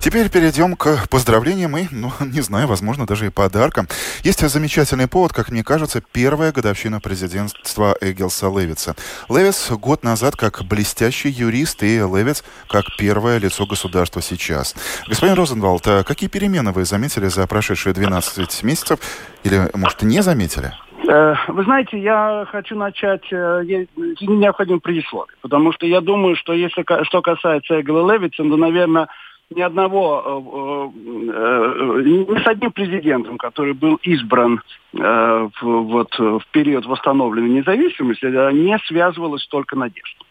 Теперь 0.00 0.28
перейдем 0.30 0.76
к 0.76 1.08
поздравлениям 1.10 1.76
и, 1.76 1.86
ну, 1.90 2.12
не 2.20 2.40
знаю, 2.40 2.66
возможно, 2.66 3.06
даже 3.06 3.26
и 3.26 3.30
подаркам. 3.30 3.88
Есть 4.22 4.46
замечательный 4.48 5.08
повод, 5.08 5.32
как 5.32 5.50
мне 5.50 5.64
кажется, 5.64 6.02
первая 6.12 6.52
годовщина 6.52 7.00
президентства 7.00 7.96
Эгилса 8.00 8.46
Левица. 8.46 8.94
Левиц 9.28 9.70
год 9.70 10.04
назад 10.04 10.36
как 10.36 10.62
блестящий 10.64 11.28
юрист 11.28 11.82
и 11.82 11.98
Левиц 11.98 12.44
как 12.68 12.84
первое 12.98 13.38
лицо 13.38 13.66
государства 13.66 14.22
сейчас. 14.22 14.74
Господин 15.08 15.34
Розенвалд, 15.34 15.86
а 15.86 16.04
какие 16.04 16.28
перемены 16.28 16.72
вы 16.72 16.84
заметили 16.84 17.26
за 17.26 17.46
прошедшие 17.46 17.92
12 17.94 18.62
месяцев 18.62 18.98
или, 19.44 19.70
может, 19.74 20.02
не 20.02 20.22
заметили? 20.22 20.72
Э, 21.08 21.34
вы 21.48 21.64
знаете, 21.64 21.98
я 21.98 22.46
хочу 22.50 22.74
начать, 22.76 23.22
э, 23.30 23.62
необходимо 23.96 24.80
предисловие, 24.80 25.36
потому 25.40 25.72
что 25.72 25.86
я 25.86 26.00
думаю, 26.00 26.36
что 26.36 26.52
если 26.52 26.84
что 27.04 27.22
касается 27.22 27.80
Эгла 27.80 28.12
Левица, 28.12 28.42
то, 28.42 28.56
наверное, 28.56 29.08
ни 29.54 29.60
одного, 29.60 30.92
э, 30.94 32.02
ни 32.02 32.42
с 32.42 32.46
одним 32.46 32.72
президентом, 32.72 33.38
который 33.38 33.74
был 33.74 33.96
избран 34.02 34.60
вот, 34.92 36.18
в 36.18 36.42
период 36.52 36.86
восстановленной 36.86 37.50
независимости, 37.50 38.24
не 38.24 38.78
связывалось 38.86 39.46
только 39.46 39.76
надежд. 39.76 40.25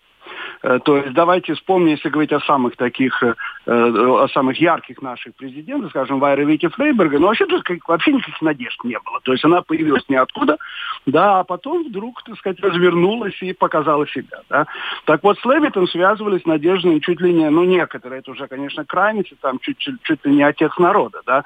Э, 0.65 0.79
то 0.83 0.97
есть 0.97 1.13
давайте 1.13 1.53
вспомним, 1.53 1.89
если 1.89 2.09
говорить 2.09 2.33
о 2.33 2.39
самых 2.39 2.75
таких, 2.75 3.21
э, 3.21 3.35
э, 3.67 3.71
о 3.71 4.27
самых 4.29 4.59
ярких 4.59 4.99
наших 4.99 5.35
президентах, 5.35 5.91
скажем, 5.91 6.19
Вайра 6.19 6.41
Вити 6.41 6.67
Фрейберга, 6.67 7.19
но 7.19 7.27
вообще, 7.27 7.45
вообще 7.87 8.13
никаких 8.13 8.41
надежд 8.41 8.83
не 8.83 8.97
было. 8.99 9.19
То 9.21 9.31
есть 9.31 9.45
она 9.45 9.61
появилась 9.61 10.09
ниоткуда, 10.09 10.57
да, 11.05 11.39
а 11.39 11.43
потом 11.43 11.83
вдруг, 11.83 12.23
так 12.23 12.35
сказать, 12.39 12.59
развернулась 12.61 13.39
и 13.43 13.53
показала 13.53 14.07
себя, 14.07 14.39
да. 14.49 14.65
Так 15.05 15.23
вот, 15.23 15.37
с 15.37 15.45
Левитом 15.45 15.87
связывались 15.87 16.45
надежды 16.45 16.99
чуть 16.99 17.21
ли 17.21 17.31
не, 17.31 17.47
ну, 17.51 17.63
некоторые, 17.63 18.19
это 18.19 18.31
уже, 18.31 18.47
конечно, 18.47 18.85
крайности, 18.85 19.37
там, 19.39 19.59
чуть, 19.59 19.77
чуть, 19.77 20.01
чуть 20.01 20.25
ли 20.25 20.33
не 20.33 20.43
отец 20.43 20.71
народа, 20.79 21.21
да. 21.27 21.43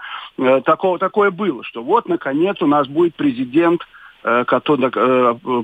Такого, 0.62 0.98
такое 0.98 1.30
было, 1.30 1.62
что 1.66 1.84
вот, 1.84 2.08
наконец, 2.08 2.62
у 2.62 2.68
нас 2.68 2.88
будет 2.88 3.16
президент, 3.16 3.82
э, 4.24 4.44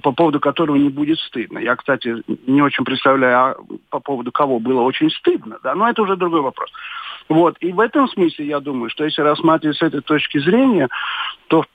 по 0.01 0.11
поводу 0.11 0.39
которого 0.39 0.75
не 0.75 0.89
будет 0.89 1.19
стыдно. 1.19 1.59
Я, 1.59 1.75
кстати, 1.75 2.23
не 2.47 2.61
очень 2.61 2.85
представляю, 2.85 3.37
а 3.37 3.55
по 3.89 3.99
поводу 3.99 4.31
кого 4.31 4.59
было 4.59 4.81
очень 4.81 5.09
стыдно, 5.11 5.57
да, 5.63 5.75
но 5.75 5.89
это 5.89 6.01
уже 6.01 6.15
другой 6.15 6.41
вопрос. 6.41 6.69
Вот, 7.27 7.57
и 7.59 7.71
в 7.71 7.79
этом 7.79 8.07
смысле 8.07 8.45
я 8.45 8.59
думаю, 8.59 8.89
что 8.89 9.03
если 9.03 9.21
рассматривать 9.21 9.77
с 9.77 9.81
этой 9.81 10.01
точки 10.01 10.37
зрения, 10.37 10.89
то 11.47 11.65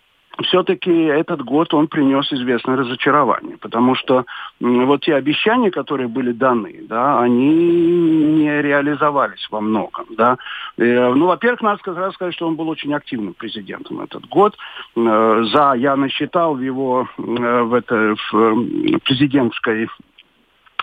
все-таки 0.43 0.91
этот 0.91 1.43
год 1.43 1.73
он 1.75 1.89
принес 1.89 2.33
известное 2.33 2.77
разочарование, 2.77 3.57
потому 3.59 3.95
что 3.95 4.25
вот 4.61 5.03
те 5.03 5.15
обещания, 5.15 5.71
которые 5.71 6.09
были 6.09 6.33
даны, 6.33 6.83
да, 6.89 7.21
они 7.21 7.55
не 7.55 8.63
реализовались 8.63 9.47
во 9.51 9.61
многом, 9.61 10.07
да. 10.17 10.37
Э, 10.79 11.13
ну, 11.15 11.27
во-первых, 11.27 11.63
надо 11.63 11.79
сказать, 11.79 12.15
сказать, 12.15 12.35
что 12.35 12.47
он 12.47 12.57
был 12.57 12.69
очень 12.69 12.93
активным 12.95 13.35
президентом 13.35 14.01
этот 14.01 14.27
год. 14.27 14.57
Э, 14.97 15.45
за 15.53 15.75
я 15.77 15.97
насчитал 15.97 16.59
его 16.59 17.09
э, 17.19 17.23
в, 17.23 17.75
это, 17.75 18.15
в 18.33 18.99
президентской 19.05 19.89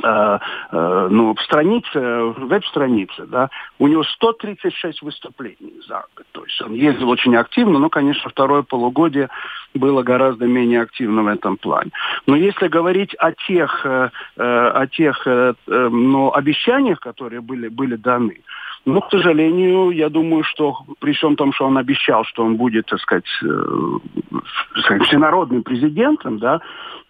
ну, 0.02 1.34
в 1.34 1.42
странице, 1.42 2.00
веб-странице, 2.00 3.26
да, 3.26 3.50
у 3.80 3.88
него 3.88 4.04
136 4.04 5.02
выступлений 5.02 5.82
за 5.88 6.04
год. 6.16 6.26
То 6.32 6.44
есть 6.46 6.62
он 6.62 6.74
ездил 6.74 7.10
очень 7.10 7.36
активно, 7.36 7.80
но, 7.80 7.90
конечно, 7.90 8.30
второе 8.30 8.62
полугодие 8.62 9.30
было 9.74 10.04
гораздо 10.04 10.46
менее 10.46 10.82
активно 10.82 11.24
в 11.24 11.28
этом 11.28 11.58
плане. 11.58 11.92
Но 12.26 12.36
если 12.36 12.68
говорить 12.68 13.16
о 13.16 13.32
тех, 13.32 13.86
э, 13.86 14.10
о 14.38 14.88
тех 14.88 15.26
ну, 15.68 16.34
обещаниях, 16.34 17.00
которые 17.00 17.42
были, 17.42 17.68
были 17.68 17.96
даны, 17.96 18.42
ну, 18.88 19.02
к 19.02 19.12
сожалению, 19.12 19.90
я 19.90 20.08
думаю, 20.08 20.46
что 20.46 20.78
при 21.00 21.12
всем 21.12 21.36
том, 21.36 21.52
что 21.52 21.66
он 21.66 21.78
обещал, 21.78 22.24
что 22.24 22.46
он 22.46 22.56
будет, 22.56 22.86
так 22.86 23.02
сказать, 23.02 23.28
э, 23.44 23.98
всенародным 25.04 25.64
президентом, 25.64 26.40
да, 26.40 26.62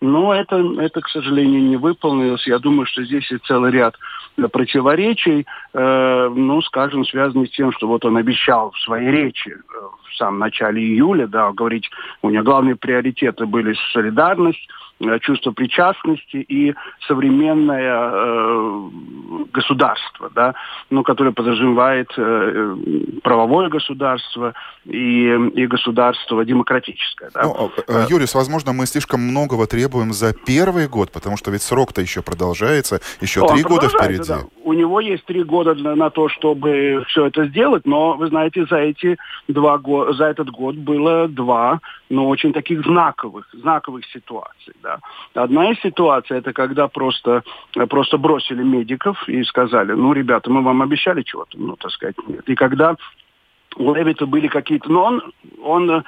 но 0.01 0.33
это, 0.33 0.55
это, 0.79 1.01
к 1.01 1.07
сожалению, 1.07 1.61
не 1.61 1.77
выполнилось. 1.77 2.47
Я 2.47 2.57
думаю, 2.57 2.87
что 2.87 3.03
здесь 3.03 3.31
и 3.31 3.37
целый 3.37 3.71
ряд 3.71 3.95
противоречий, 4.51 5.45
э, 5.73 6.29
ну, 6.35 6.63
скажем, 6.63 7.05
связанных 7.05 7.49
с 7.49 7.55
тем, 7.55 7.71
что 7.71 7.87
вот 7.87 8.03
он 8.05 8.17
обещал 8.17 8.71
в 8.71 8.79
своей 8.79 9.11
речи 9.11 9.49
э, 9.49 9.79
в 10.09 10.15
самом 10.15 10.39
начале 10.39 10.81
июля, 10.81 11.27
да, 11.27 11.51
говорить, 11.51 11.87
у 12.23 12.31
него 12.31 12.43
главные 12.43 12.75
приоритеты 12.75 13.45
были 13.45 13.75
солидарность, 13.93 14.67
Э, 14.67 14.86
чувство 15.21 15.51
причастности 15.51 16.37
и 16.37 16.73
современное 17.07 18.11
э, 18.13 18.89
государство, 19.53 20.29
да, 20.33 20.55
ну, 20.89 21.03
которое 21.03 21.31
подразумевает 21.31 22.11
э, 22.17 22.75
правовое 23.23 23.69
государство 23.69 24.53
и, 24.85 25.27
и 25.27 25.67
государство 25.67 26.43
демократическое. 26.43 27.29
Да. 27.33 27.43
Ну, 27.43 27.71
э, 27.87 28.05
Юрис, 28.09 28.33
возможно, 28.33 28.73
мы 28.73 28.85
слишком 28.87 29.21
многого 29.21 29.67
требуем 29.67 30.13
за 30.13 30.33
первый 30.33 30.87
год, 30.87 31.11
потому 31.11 31.37
что 31.37 31.51
ведь 31.51 31.61
срок-то 31.61 32.01
еще 32.01 32.21
продолжается, 32.21 32.99
еще 33.21 33.47
три 33.47 33.63
года 33.63 33.89
впереди. 33.89 34.27
Да. 34.27 34.39
У 34.63 34.73
него 34.73 34.99
есть 34.99 35.25
три 35.25 35.43
года 35.43 35.75
для, 35.75 35.95
на 35.95 36.09
то, 36.09 36.27
чтобы 36.29 37.03
все 37.07 37.27
это 37.27 37.45
сделать, 37.47 37.85
но, 37.85 38.13
вы 38.13 38.27
знаете, 38.27 38.65
за 38.65 38.77
эти 38.77 39.17
два 39.47 39.77
года, 39.77 40.13
за 40.13 40.25
этот 40.25 40.49
год 40.49 40.75
было 40.75 41.27
два, 41.27 41.79
ну, 42.09 42.27
очень 42.27 42.53
таких 42.53 42.83
знаковых, 42.83 43.47
знаковых 43.53 44.05
ситуаций. 44.05 44.73
Да. 44.81 44.86
Одна 45.33 45.71
из 45.71 45.79
ситуаций 45.81 46.37
это 46.37 46.53
когда 46.53 46.87
просто, 46.87 47.43
просто 47.89 48.17
бросили 48.17 48.63
медиков 48.63 49.27
и 49.27 49.43
сказали, 49.43 49.93
ну, 49.93 50.13
ребята, 50.13 50.49
мы 50.49 50.61
вам 50.61 50.81
обещали 50.81 51.21
чего-то, 51.21 51.57
ну, 51.59 51.75
так 51.75 51.91
сказать, 51.91 52.15
нет. 52.27 52.47
И 52.47 52.55
когда 52.55 52.95
у 53.75 53.93
Левита 53.93 54.25
были 54.25 54.47
какие-то... 54.47 54.91
Но 54.91 55.03
он, 55.03 55.33
он 55.61 55.91
э, 55.91 56.03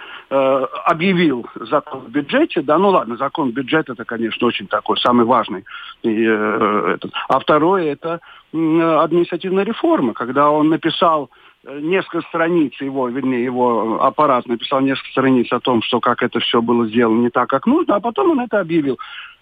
объявил 0.86 1.46
закон 1.56 2.00
в 2.00 2.10
бюджете, 2.10 2.62
да, 2.62 2.78
ну 2.78 2.90
ладно, 2.90 3.16
закон 3.18 3.52
бюджета 3.52 3.94
это, 3.94 4.06
конечно, 4.06 4.48
очень 4.48 4.68
такой, 4.68 4.98
самый 4.98 5.26
важный. 5.26 5.66
И, 6.02 6.26
э, 6.26 6.94
этот. 6.96 7.12
А 7.28 7.40
второе 7.40 7.92
это 7.92 8.22
э, 8.54 8.58
административная 8.58 9.66
реформа, 9.66 10.14
когда 10.14 10.50
он 10.50 10.70
написал 10.70 11.30
Э, 11.30 11.49
несколько 11.64 12.22
страниц 12.28 12.74
его, 12.80 13.10
вернее, 13.10 13.44
его 13.44 14.02
аппарат 14.02 14.48
написал 14.48 14.80
несколько 14.82 15.12
страниц 15.12 15.52
о 15.52 15.60
том, 15.60 15.82
что 15.82 16.00
как 16.00 16.24
это 16.24 16.40
все 16.40 16.62
было 16.62 16.88
сделано 16.88 17.22
не 17.22 17.30
так, 17.30 17.50
как 17.50 17.66
нужно, 17.66 17.96
а 17.96 18.00
потом 18.00 18.32
он 18.32 18.40
это 18.40 18.60
объявил, 18.60 18.94
э, 18.94 18.98
э, 18.98 19.39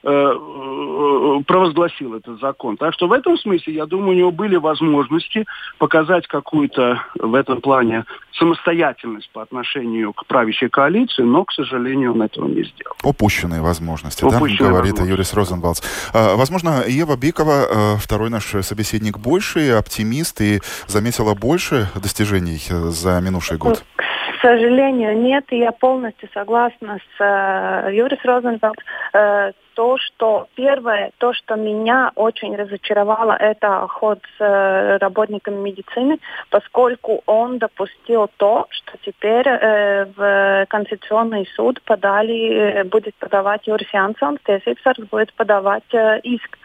провозгласил 1.45 2.15
этот 2.15 2.39
закон. 2.39 2.77
Так 2.77 2.93
что 2.93 3.07
в 3.07 3.11
этом 3.11 3.37
смысле, 3.37 3.73
я 3.73 3.85
думаю, 3.85 4.11
у 4.11 4.13
него 4.13 4.31
были 4.31 4.55
возможности 4.55 5.45
показать 5.77 6.27
какую-то 6.27 7.01
в 7.19 7.35
этом 7.35 7.61
плане 7.61 8.05
самостоятельность 8.39 9.29
по 9.33 9.41
отношению 9.41 10.13
к 10.13 10.25
правящей 10.25 10.69
коалиции, 10.69 11.23
но, 11.23 11.43
к 11.43 11.51
сожалению, 11.51 12.13
он 12.13 12.21
этого 12.21 12.47
не 12.47 12.63
сделал. 12.63 12.95
Упущенные 13.03 13.61
возможности, 13.61 14.23
Упущенные 14.23 14.57
да, 14.57 14.69
говорит 14.69 14.91
возможности. 14.93 15.11
Юрис 15.11 15.33
Розенвалдс. 15.33 15.81
А, 16.13 16.35
возможно, 16.35 16.83
Ева 16.87 17.17
Бикова, 17.17 17.97
второй 17.97 18.29
наш 18.29 18.45
собеседник, 18.61 19.17
больше 19.17 19.71
оптимист 19.71 20.39
и 20.41 20.61
заметила 20.87 21.33
больше 21.33 21.89
достижений 21.95 22.61
э, 22.69 22.89
за 22.89 23.19
минувший 23.21 23.57
год? 23.57 23.79
К 23.79 24.16
сожалению, 24.41 25.17
нет. 25.17 25.45
И 25.49 25.57
я 25.57 25.71
полностью 25.71 26.29
согласна 26.33 26.99
с 27.17 27.21
э, 27.21 27.93
Юрис 27.93 28.23
Розенфелд. 28.23 28.77
Э, 29.13 29.51
то, 29.77 29.97
что 29.99 30.47
первое, 30.55 31.11
то, 31.19 31.33
что 31.33 31.55
меня 31.55 32.11
очень 32.15 32.55
разочаровало, 32.55 33.33
это 33.33 33.85
ход 33.87 34.19
с 34.37 34.41
э, 34.43 34.97
работниками 34.97 35.55
медицины, 35.55 36.17
поскольку 36.49 37.21
он 37.27 37.59
допустил 37.59 38.27
то, 38.37 38.65
что 38.71 38.97
теперь 39.05 39.47
э, 39.47 40.05
в 40.05 40.65
Конституционный 40.67 41.47
суд 41.55 41.79
подали, 41.83 42.53
э, 42.53 42.83
будет 42.85 43.13
подавать 43.15 43.67
Юрис 43.67 43.93
Янсонс, 43.93 44.39
будет 45.11 45.31
подавать 45.33 45.93
э, 45.93 46.21
иск 46.23 46.57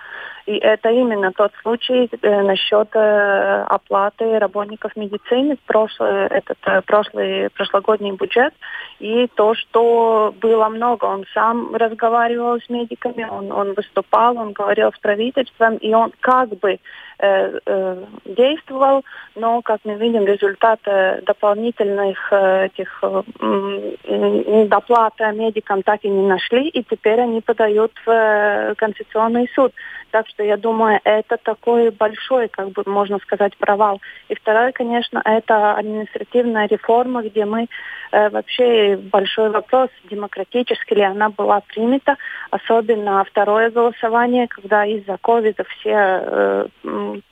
и 0.46 0.56
это 0.56 0.90
именно 0.90 1.32
тот 1.32 1.52
случай 1.62 2.10
э, 2.10 2.42
насчет 2.42 2.88
э, 2.94 3.64
оплаты 3.68 4.38
работников 4.38 4.96
медицины, 4.96 5.56
прошлый, 5.66 6.26
этот 6.26 6.58
э, 6.66 6.80
прошлый, 6.82 7.50
прошлогодний 7.50 8.12
бюджет, 8.12 8.52
и 8.98 9.28
то, 9.34 9.54
что 9.54 10.34
было 10.40 10.68
много. 10.68 11.04
Он 11.04 11.24
сам 11.32 11.74
разговаривал 11.74 12.60
с 12.60 12.68
медиками, 12.68 13.24
он, 13.24 13.52
он 13.52 13.74
выступал, 13.74 14.36
он 14.36 14.52
говорил 14.52 14.92
с 14.92 14.98
правительством, 14.98 15.76
и 15.76 15.94
он 15.94 16.12
как 16.20 16.48
бы 16.58 16.78
э, 17.18 17.58
э, 17.64 18.04
действовал, 18.24 19.04
но, 19.36 19.62
как 19.62 19.80
мы 19.84 19.94
видим, 19.94 20.24
результат 20.24 20.80
дополнительных 21.24 22.32
э, 22.32 22.66
этих 22.66 23.02
э, 23.02 24.66
доплат 24.66 25.14
медикам 25.34 25.82
так 25.82 26.00
и 26.02 26.08
не 26.08 26.26
нашли, 26.26 26.68
и 26.68 26.82
теперь 26.82 27.20
они 27.20 27.40
подают 27.40 27.92
в 28.04 28.10
э, 28.10 28.74
Конституционный 28.76 29.48
суд. 29.54 29.72
Так 30.12 30.28
что 30.28 30.42
я 30.44 30.58
думаю, 30.58 31.00
это 31.04 31.38
такой 31.38 31.90
большой, 31.90 32.48
как 32.48 32.68
бы 32.72 32.82
можно 32.84 33.18
сказать, 33.20 33.56
провал. 33.56 34.00
И 34.28 34.34
второе, 34.34 34.70
конечно, 34.72 35.22
это 35.24 35.72
административная 35.72 36.68
реформа, 36.68 37.22
где 37.22 37.46
мы 37.46 37.66
э, 38.12 38.28
вообще 38.28 38.98
большой 38.98 39.48
вопрос, 39.48 39.88
демократически 40.10 40.92
ли 40.92 41.02
она 41.02 41.30
была 41.30 41.62
принята, 41.66 42.18
особенно 42.50 43.24
второе 43.24 43.70
голосование, 43.70 44.48
когда 44.48 44.84
из-за 44.84 45.16
ковида 45.16 45.64
все 45.64 45.94
э, 45.94 46.66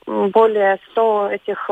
более 0.06 0.78
100 0.92 1.30
этих 1.32 1.70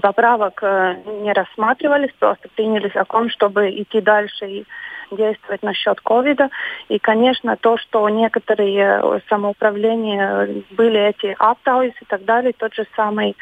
поправок 0.00 0.60
э, 0.62 0.96
не 1.22 1.32
рассматривались, 1.32 2.12
просто 2.18 2.48
приняли 2.54 2.90
закон, 2.94 3.30
чтобы 3.30 3.70
идти 3.70 4.00
дальше 4.00 4.46
и 4.46 4.66
действовать 5.10 5.62
насчет 5.62 6.00
ковида. 6.00 6.50
И, 6.88 6.98
конечно, 6.98 7.56
то, 7.56 7.76
что 7.76 8.08
некоторые 8.08 9.00
э, 9.02 9.20
самоуправления 9.28 10.62
были 10.70 11.00
эти 11.00 11.36
оптауис 11.38 11.94
и 12.00 12.04
так 12.06 12.24
далее, 12.24 12.52
тот 12.56 12.74
же 12.74 12.86
самый 12.96 13.36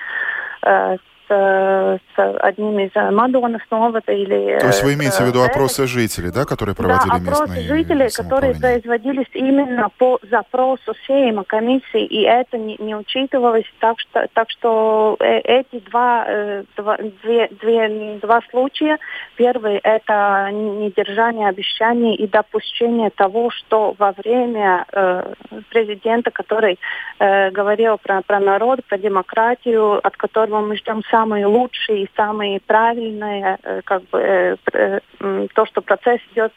э, 0.62 0.96
с, 1.28 2.00
с 2.16 2.36
одним 2.40 2.78
из 2.78 2.94
Мадонов 2.94 3.62
снова 3.68 3.98
или... 4.06 4.58
То 4.60 4.66
есть 4.66 4.82
вы 4.82 4.94
имеете 4.94 5.24
в 5.24 5.26
виду 5.26 5.42
опросы 5.42 5.86
жителей, 5.86 6.30
да, 6.30 6.44
которые 6.44 6.74
проводили 6.74 7.10
да, 7.10 7.16
опросы 7.16 7.42
местные 7.42 7.68
жителей, 7.68 8.08
которые 8.10 8.54
производились 8.54 9.26
именно 9.32 9.88
по 9.98 10.18
запросу 10.30 10.94
Сейма, 11.06 11.44
комиссии, 11.44 12.04
и 12.04 12.22
это 12.22 12.58
не, 12.58 12.76
не 12.78 12.94
учитывалось, 12.94 13.64
так 13.80 13.98
что, 14.00 14.26
так 14.32 14.50
что 14.50 15.16
э, 15.20 15.38
эти 15.40 15.80
два, 15.90 16.24
э, 16.26 16.64
два, 16.76 16.98
две, 17.22 17.48
две, 17.60 18.18
два 18.20 18.40
случая, 18.50 18.98
первый 19.36 19.78
это 19.78 20.50
недержание 20.52 21.48
обещаний 21.48 22.14
и 22.14 22.26
допущение 22.26 23.10
того, 23.10 23.50
что 23.50 23.94
во 23.98 24.12
время 24.12 24.84
э, 24.92 25.34
президента, 25.70 26.30
который 26.30 26.78
э, 27.18 27.50
говорил 27.50 27.98
про, 27.98 28.22
про 28.22 28.40
народ, 28.40 28.84
про 28.84 28.98
демократию, 28.98 30.04
от 30.06 30.16
которого 30.16 30.60
мы 30.60 30.76
ждем 30.76 31.02
самые 31.14 31.46
лучшие 31.46 32.08
самые 32.16 32.58
правильные, 32.58 33.58
э, 33.62 33.82
как 33.84 34.02
бы 34.10 34.18
э, 34.18 34.56
э, 34.72 35.00
то, 35.54 35.66
что 35.66 35.80
процесс 35.80 36.20
идет 36.32 36.52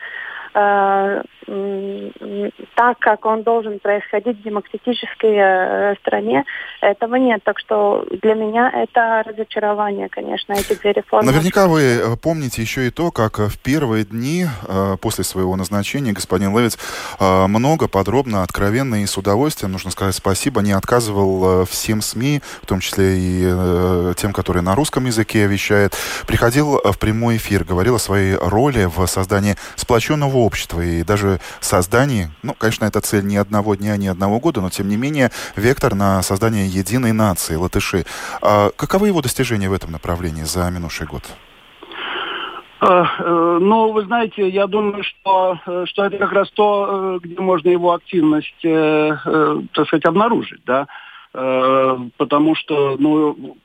так, 2.75 2.99
как 2.99 3.25
он 3.25 3.43
должен 3.43 3.79
происходить 3.79 4.39
в 4.39 4.43
демократической 4.43 5.33
э, 5.33 5.95
стране, 6.01 6.43
этого 6.81 7.15
нет. 7.15 7.41
Так 7.43 7.57
что 7.59 8.05
для 8.21 8.33
меня 8.33 8.69
это 8.69 9.23
разочарование, 9.25 10.09
конечно, 10.09 10.53
эти 10.53 10.73
две 10.73 10.91
реформы. 10.91 11.31
Наверняка 11.31 11.67
вы 11.67 11.81
э, 11.81 12.15
помните 12.21 12.61
еще 12.61 12.87
и 12.87 12.89
то, 12.89 13.11
как 13.11 13.39
в 13.39 13.57
первые 13.59 14.03
дни 14.03 14.45
э, 14.67 14.97
после 14.99 15.23
своего 15.23 15.55
назначения 15.55 16.11
господин 16.11 16.55
Левиц 16.57 16.77
э, 17.19 17.47
много, 17.47 17.87
подробно, 17.87 18.43
откровенно 18.43 19.01
и 19.01 19.05
с 19.05 19.17
удовольствием, 19.17 19.71
нужно 19.71 19.91
сказать 19.91 20.15
спасибо, 20.15 20.61
не 20.61 20.73
отказывал 20.73 21.61
э, 21.61 21.65
всем 21.65 22.01
СМИ, 22.01 22.41
в 22.61 22.65
том 22.65 22.81
числе 22.81 23.17
и 23.17 23.43
э, 23.45 24.13
тем, 24.17 24.33
которые 24.33 24.63
на 24.63 24.75
русском 24.75 25.05
языке 25.05 25.47
вещают, 25.47 25.95
приходил 26.27 26.81
в 26.83 26.99
прямой 26.99 27.37
эфир, 27.37 27.63
говорил 27.63 27.95
о 27.95 27.99
своей 27.99 28.35
роли 28.35 28.85
в 28.85 29.05
создании 29.07 29.55
сплоченного 29.75 30.36
общества 30.45 30.81
и 30.81 31.03
даже 31.03 31.39
создании, 31.59 32.29
ну, 32.43 32.53
конечно, 32.53 32.85
это 32.85 33.01
цель 33.01 33.25
ни 33.25 33.35
одного 33.35 33.75
дня, 33.75 33.97
ни 33.97 34.07
одного 34.07 34.39
года, 34.39 34.61
но 34.61 34.69
тем 34.69 34.87
не 34.87 34.97
менее 34.97 35.31
вектор 35.55 35.95
на 35.95 36.21
создание 36.21 36.67
единой 36.67 37.11
нации, 37.11 37.55
латыши. 37.55 38.05
А 38.41 38.69
каковы 38.75 39.07
его 39.07 39.21
достижения 39.21 39.69
в 39.69 39.73
этом 39.73 39.91
направлении 39.91 40.43
за 40.43 40.69
минувший 40.69 41.07
год? 41.07 41.23
Э, 42.79 43.03
э, 43.19 43.57
ну, 43.59 43.91
вы 43.91 44.03
знаете, 44.05 44.47
я 44.47 44.67
думаю, 44.67 45.03
что, 45.03 45.59
э, 45.65 45.85
что 45.87 46.05
это 46.05 46.17
как 46.17 46.31
раз 46.31 46.49
то, 46.51 47.19
где 47.21 47.39
можно 47.39 47.69
его 47.69 47.93
активность, 47.93 48.61
так 48.61 49.87
сказать, 49.87 50.05
обнаружить, 50.05 50.61
да, 50.65 50.87
потому 51.33 52.55
что, 52.55 52.95
ну, 52.97 53.57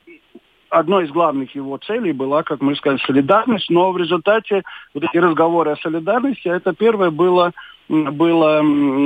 одной 0.73 1.05
из 1.05 1.11
главных 1.11 1.53
его 1.55 1.77
целей 1.77 2.11
была, 2.11 2.43
как 2.43 2.61
мы 2.61 2.75
сказали, 2.75 2.99
солидарность, 3.05 3.69
но 3.69 3.91
в 3.91 3.97
результате 3.97 4.63
вот 4.93 5.03
эти 5.03 5.17
разговоры 5.17 5.71
о 5.71 5.77
солидарности, 5.77 6.47
это 6.47 6.73
первое 6.73 7.11
было, 7.11 7.51
было, 7.89 8.61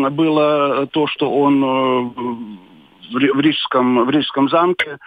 было 0.09 0.87
то, 0.87 1.07
что 1.07 1.29
он 1.29 2.57
в 3.11 3.39
Рижском, 3.39 4.05
в 4.05 4.09
Рижском 4.09 4.49
замке 4.49 4.97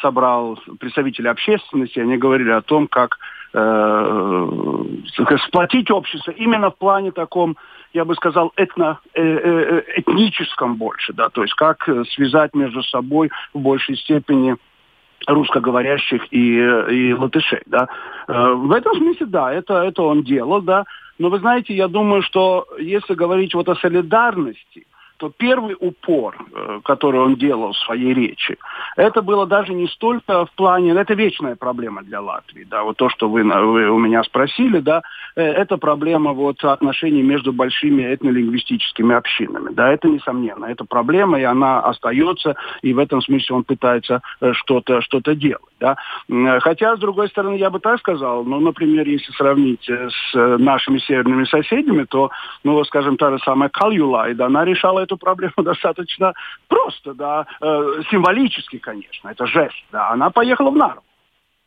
собрал 0.00 0.58
представителей 0.78 1.30
общественности, 1.30 1.98
они 1.98 2.16
говорили 2.16 2.50
о 2.50 2.62
том, 2.62 2.86
как 2.86 3.18
э, 3.52 4.48
сплотить 5.46 5.90
общество 5.90 6.30
именно 6.32 6.70
в 6.70 6.76
плане 6.76 7.10
таком, 7.10 7.56
я 7.92 8.04
бы 8.04 8.14
сказал, 8.14 8.52
этно, 8.56 8.98
э, 9.14 9.22
э, 9.22 9.82
этническом 9.96 10.76
больше, 10.76 11.12
да, 11.12 11.28
то 11.28 11.42
есть 11.42 11.54
как 11.54 11.88
связать 12.12 12.54
между 12.54 12.82
собой 12.84 13.30
в 13.52 13.60
большей 13.60 13.96
степени 13.96 14.56
русскоговорящих 15.26 16.32
и, 16.32 16.56
и 16.58 17.12
латышей, 17.12 17.62
да. 17.66 17.88
Э, 18.28 18.52
в 18.54 18.72
этом 18.72 18.94
смысле, 18.96 19.26
да, 19.26 19.52
это, 19.52 19.82
это 19.82 20.02
он 20.02 20.22
делал, 20.22 20.60
да. 20.60 20.84
Но 21.18 21.28
вы 21.28 21.38
знаете, 21.38 21.74
я 21.74 21.88
думаю, 21.88 22.22
что 22.22 22.66
если 22.78 23.14
говорить 23.14 23.54
вот 23.54 23.68
о 23.68 23.76
солидарности, 23.76 24.86
то 25.16 25.30
первый 25.36 25.76
упор, 25.78 26.36
э, 26.52 26.80
который 26.84 27.20
он 27.20 27.36
делал 27.36 27.72
в 27.72 27.78
своей 27.78 28.14
речи, 28.14 28.56
это 28.96 29.22
было 29.22 29.46
даже 29.46 29.74
не 29.74 29.86
столько 29.88 30.46
в 30.46 30.52
плане, 30.52 30.92
это 30.92 31.14
вечная 31.14 31.56
проблема 31.56 32.02
для 32.02 32.20
Латвии, 32.20 32.64
да, 32.64 32.82
вот 32.82 32.96
то, 32.96 33.08
что 33.08 33.28
вы, 33.28 33.42
вы 33.44 33.90
у 33.90 33.98
меня 33.98 34.22
спросили, 34.24 34.80
да, 34.80 35.02
э, 35.36 35.42
это 35.42 35.76
проблема 35.76 36.32
вот 36.32 36.62
отношений 36.64 37.22
между 37.22 37.52
большими 37.52 38.14
этнолингвистическими 38.14 39.14
общинами, 39.14 39.72
да, 39.72 39.92
это 39.92 40.08
несомненно, 40.08 40.66
это 40.66 40.84
проблема, 40.84 41.38
и 41.38 41.44
она 41.44 41.80
остается, 41.80 42.56
и 42.82 42.92
в 42.92 42.98
этом 42.98 43.22
смысле 43.22 43.56
он 43.56 43.64
пытается 43.64 44.20
э, 44.40 44.52
что-то 44.52 45.00
что 45.00 45.20
делать, 45.34 45.73
да. 45.80 45.96
Хотя, 46.60 46.96
с 46.96 47.00
другой 47.00 47.28
стороны, 47.28 47.56
я 47.56 47.70
бы 47.70 47.80
так 47.80 47.98
сказал, 47.98 48.44
ну, 48.44 48.60
например, 48.60 49.06
если 49.06 49.32
сравнить 49.32 49.88
с 49.88 50.34
нашими 50.58 50.98
северными 50.98 51.44
соседями, 51.44 52.04
то, 52.04 52.30
ну, 52.62 52.82
скажем, 52.84 53.16
та 53.16 53.30
же 53.30 53.38
самая 53.44 53.68
Кальюлай, 53.68 54.34
да, 54.34 54.46
она 54.46 54.64
решала 54.64 55.00
эту 55.00 55.16
проблему 55.16 55.54
достаточно 55.62 56.32
просто, 56.68 57.14
да, 57.14 57.46
э, 57.60 58.02
символически, 58.10 58.78
конечно, 58.78 59.28
это 59.28 59.46
жест, 59.46 59.76
да. 59.92 60.10
Она 60.10 60.30
поехала 60.30 60.70
в 60.70 60.76
Нарву 60.76 61.02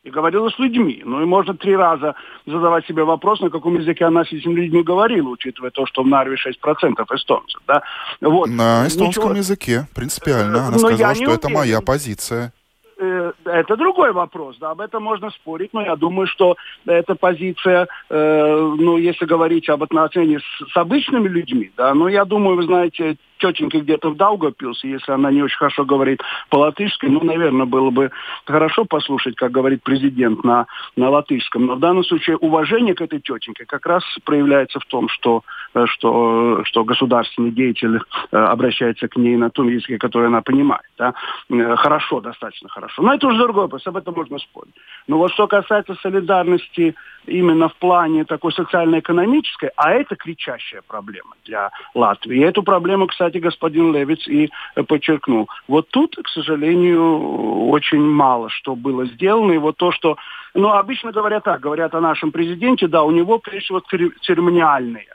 и 0.08 0.10
говорила 0.10 0.50
с 0.50 0.58
людьми. 0.58 1.02
Ну 1.06 1.22
и 1.22 1.26
можно 1.26 1.54
три 1.54 1.76
раза 1.76 2.16
задавать 2.46 2.86
себе 2.88 3.04
вопрос, 3.04 3.42
на 3.42 3.50
каком 3.50 3.78
языке 3.78 4.06
она 4.06 4.24
с 4.24 4.32
этими 4.32 4.54
людьми 4.54 4.82
говорила, 4.82 5.30
учитывая 5.30 5.72
то, 5.72 5.86
что 5.86 6.04
в 6.04 6.08
Нарве 6.08 6.38
6% 6.38 7.06
эстонцев. 7.14 7.62
Да? 7.68 7.84
Вот. 8.22 8.48
На 8.48 8.88
эстонском 8.88 9.26
Ничего... 9.26 9.38
языке, 9.38 9.88
принципиально. 9.94 10.68
Она 10.68 10.72
Но 10.72 10.80
сказала, 10.80 11.14
что 11.14 11.32
это 11.32 11.50
моя 11.50 11.82
позиция. 11.82 12.54
Э, 13.00 13.32
это 13.46 13.75
другой 13.75 14.12
вопрос, 14.12 14.58
да, 14.60 14.72
об 14.72 14.82
этом 14.82 15.04
можно 15.04 15.30
спорить, 15.30 15.72
но 15.72 15.82
я 15.82 15.96
думаю, 15.96 16.25
что 16.25 16.58
эта 16.88 17.13
позиция, 17.13 17.88
э, 18.10 18.75
ну, 18.80 18.98
если 18.98 19.25
говорить 19.25 19.70
об 19.70 19.84
отношении 19.84 20.39
с, 20.39 20.72
с 20.72 20.77
обычными 20.77 21.27
людьми, 21.27 21.72
да, 21.77 21.94
ну, 21.94 22.08
я 22.08 22.25
думаю, 22.25 22.58
вы 22.58 22.63
знаете, 22.63 23.18
тетенька 23.38 23.79
где-то 23.79 24.10
в 24.10 24.15
Даугавпилсе, 24.15 24.89
если 24.89 25.12
она 25.12 25.32
не 25.32 25.41
очень 25.41 25.58
хорошо 25.58 25.86
говорит 25.86 26.21
по-латышски, 26.50 27.06
ну, 27.06 27.23
наверное, 27.23 27.65
было 27.65 27.89
бы 27.89 28.12
хорошо 28.45 28.86
послушать, 28.86 29.36
как 29.36 29.52
говорит 29.52 29.84
президент 29.84 30.43
на, 30.43 30.67
на 30.95 31.10
латышском. 31.10 31.65
Но 31.65 31.76
в 31.76 31.80
данном 31.80 32.04
случае 32.04 32.38
уважение 32.38 32.95
к 32.95 33.02
этой 33.02 33.19
тетеньке 33.19 33.65
как 33.65 33.86
раз 33.86 34.04
проявляется 34.23 34.80
в 34.80 34.86
том, 34.86 35.10
что, 35.10 35.43
э, 35.73 35.86
что, 35.88 36.63
что 36.63 36.84
государственный 36.84 37.52
деятель 37.52 38.00
э, 38.32 38.38
обращается 38.38 39.08
к 39.08 39.15
ней 39.17 39.36
на 39.36 39.50
том 39.50 39.67
языке, 39.67 39.97
который 39.97 40.28
она 40.28 40.41
понимает. 40.41 40.86
Да? 40.97 41.13
Э, 41.50 41.76
хорошо, 41.76 42.21
достаточно 42.21 42.69
хорошо. 42.69 43.02
Но 43.02 43.13
это 43.13 43.28
уже 43.28 43.38
другой 43.38 43.63
вопрос, 43.63 43.86
об 43.88 43.97
этом 43.97 44.13
можно 44.15 44.39
спорить. 44.39 44.73
Но 45.08 45.17
вот 45.17 45.32
что 45.32 45.47
касается 45.47 45.95
солидарности 45.95 46.95
именно 47.26 47.67
в 47.67 47.76
плане 47.76 48.23
такой 48.23 48.54
социально-экономической, 48.54 49.71
а 49.76 49.91
это 49.91 50.15
кричащая 50.15 50.82
проблема 50.88 51.36
для 51.45 51.71
Латвии. 51.93 52.38
И 52.38 52.41
эту 52.41 52.63
проблему, 52.63 53.08
кстати, 53.08 53.27
кстати, 53.28 53.44
господин 53.44 53.94
Левиц 53.94 54.26
и 54.28 54.50
э, 54.76 54.84
подчеркнул. 54.84 55.50
Вот 55.68 55.90
тут, 55.90 56.16
к 56.16 56.28
сожалению, 56.30 57.70
очень 57.70 58.02
мало 58.02 58.50
что 58.50 58.76
было 58.76 59.06
сделано. 59.06 59.52
И 59.52 59.58
вот 59.58 59.78
то, 59.78 59.92
что... 59.92 60.18
Ну, 60.54 60.70
обычно 60.70 61.12
говорят 61.12 61.44
так, 61.44 61.60
говорят 61.60 61.94
о 61.94 62.02
нашем 62.02 62.32
президенте, 62.32 62.88
да, 62.88 63.04
у 63.04 63.12
него, 63.12 63.40
прежде 63.40 63.66
всего, 63.66 63.82
церемониальные 64.22 65.08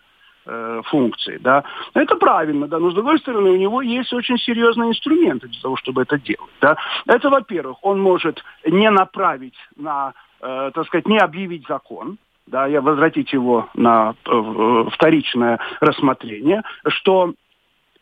э, 0.46 0.82
функции, 0.84 1.38
да. 1.38 1.64
Это 1.94 2.16
правильно, 2.16 2.68
да, 2.68 2.78
но 2.78 2.90
с 2.90 2.94
другой 2.94 3.18
стороны 3.18 3.50
у 3.50 3.56
него 3.56 3.80
есть 3.80 4.12
очень 4.12 4.38
серьезные 4.38 4.90
инструменты 4.90 5.48
для 5.48 5.60
того, 5.62 5.76
чтобы 5.76 6.02
это 6.02 6.18
делать, 6.18 6.52
да. 6.60 6.76
Это, 7.06 7.30
во-первых, 7.30 7.78
он 7.82 7.98
может 8.00 8.44
не 8.66 8.90
направить 8.90 9.56
на, 9.76 10.12
э, 10.42 10.70
так 10.74 10.86
сказать, 10.86 11.08
не 11.08 11.18
объявить 11.18 11.66
закон, 11.66 12.18
да, 12.46 12.66
я 12.66 12.80
возвратить 12.80 13.32
его 13.32 13.68
на 13.74 14.14
э, 14.26 14.84
вторичное 14.92 15.58
рассмотрение, 15.80 16.62
что 16.88 17.34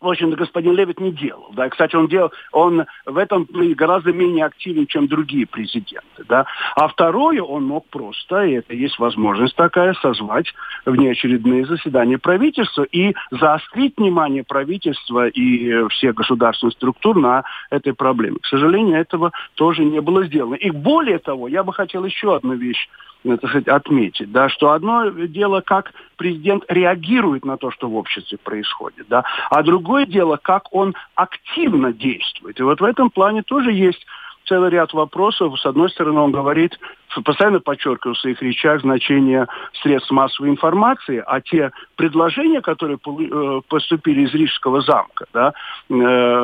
в 0.01 0.07
общем-то, 0.07 0.35
господин 0.35 0.73
Левит 0.73 0.99
не 0.99 1.11
делал. 1.11 1.51
Да. 1.53 1.69
Кстати, 1.69 1.95
он, 1.95 2.07
делал, 2.07 2.31
он 2.51 2.85
в 3.05 3.17
этом 3.17 3.47
гораздо 3.51 4.11
менее 4.11 4.45
активен, 4.45 4.87
чем 4.87 5.07
другие 5.07 5.45
президенты. 5.45 6.23
Да. 6.27 6.45
А 6.75 6.87
второе, 6.87 7.41
он 7.41 7.65
мог 7.65 7.87
просто, 7.89 8.43
и 8.43 8.53
это 8.53 8.73
есть 8.73 8.97
возможность 8.97 9.55
такая, 9.55 9.93
созвать 9.93 10.47
внеочередные 10.85 11.65
заседания 11.65 12.17
правительства 12.17 12.83
и 12.83 13.13
заострить 13.29 13.93
внимание 13.97 14.43
правительства 14.43 15.27
и 15.27 15.87
всех 15.89 16.15
государственных 16.15 16.73
структур 16.73 17.17
на 17.17 17.43
этой 17.69 17.93
проблеме. 17.93 18.37
К 18.41 18.47
сожалению, 18.47 18.99
этого 18.99 19.31
тоже 19.53 19.85
не 19.85 20.01
было 20.01 20.25
сделано. 20.25 20.55
И 20.55 20.71
более 20.71 21.19
того, 21.19 21.47
я 21.47 21.63
бы 21.63 21.73
хотел 21.73 22.03
еще 22.05 22.35
одну 22.35 22.55
вещь 22.55 22.89
так 23.23 23.49
сказать, 23.49 23.67
отметить, 23.67 24.31
да, 24.31 24.49
что 24.49 24.71
одно 24.71 25.09
дело, 25.09 25.61
как 25.61 25.93
президент 26.17 26.63
реагирует 26.67 27.45
на 27.45 27.57
то, 27.57 27.71
что 27.71 27.87
в 27.87 27.95
обществе 27.95 28.37
происходит, 28.37 29.07
да, 29.09 29.23
а 29.49 29.63
другое 29.63 30.05
дело, 30.05 30.39
как 30.41 30.73
он 30.73 30.95
активно 31.15 31.93
действует. 31.93 32.59
И 32.59 32.63
вот 32.63 32.81
в 32.81 32.83
этом 32.83 33.09
плане 33.09 33.43
тоже 33.43 33.71
есть 33.71 34.05
целый 34.45 34.69
ряд 34.69 34.93
вопросов. 34.93 35.59
С 35.59 35.65
одной 35.65 35.89
стороны, 35.89 36.19
он 36.19 36.31
говорит, 36.31 36.77
постоянно 37.23 37.59
подчеркивал 37.59 38.15
в 38.15 38.19
своих 38.19 38.41
речах 38.41 38.81
значение 38.81 39.47
средств 39.81 40.11
массовой 40.11 40.49
информации, 40.49 41.21
а 41.25 41.41
те 41.41 41.71
предложения, 41.95 42.61
которые 42.61 42.97
э, 42.97 43.61
поступили 43.67 44.21
из 44.21 44.33
Рижского 44.33 44.81
замка, 44.81 45.25
да, 45.33 45.53
э, 45.89 45.93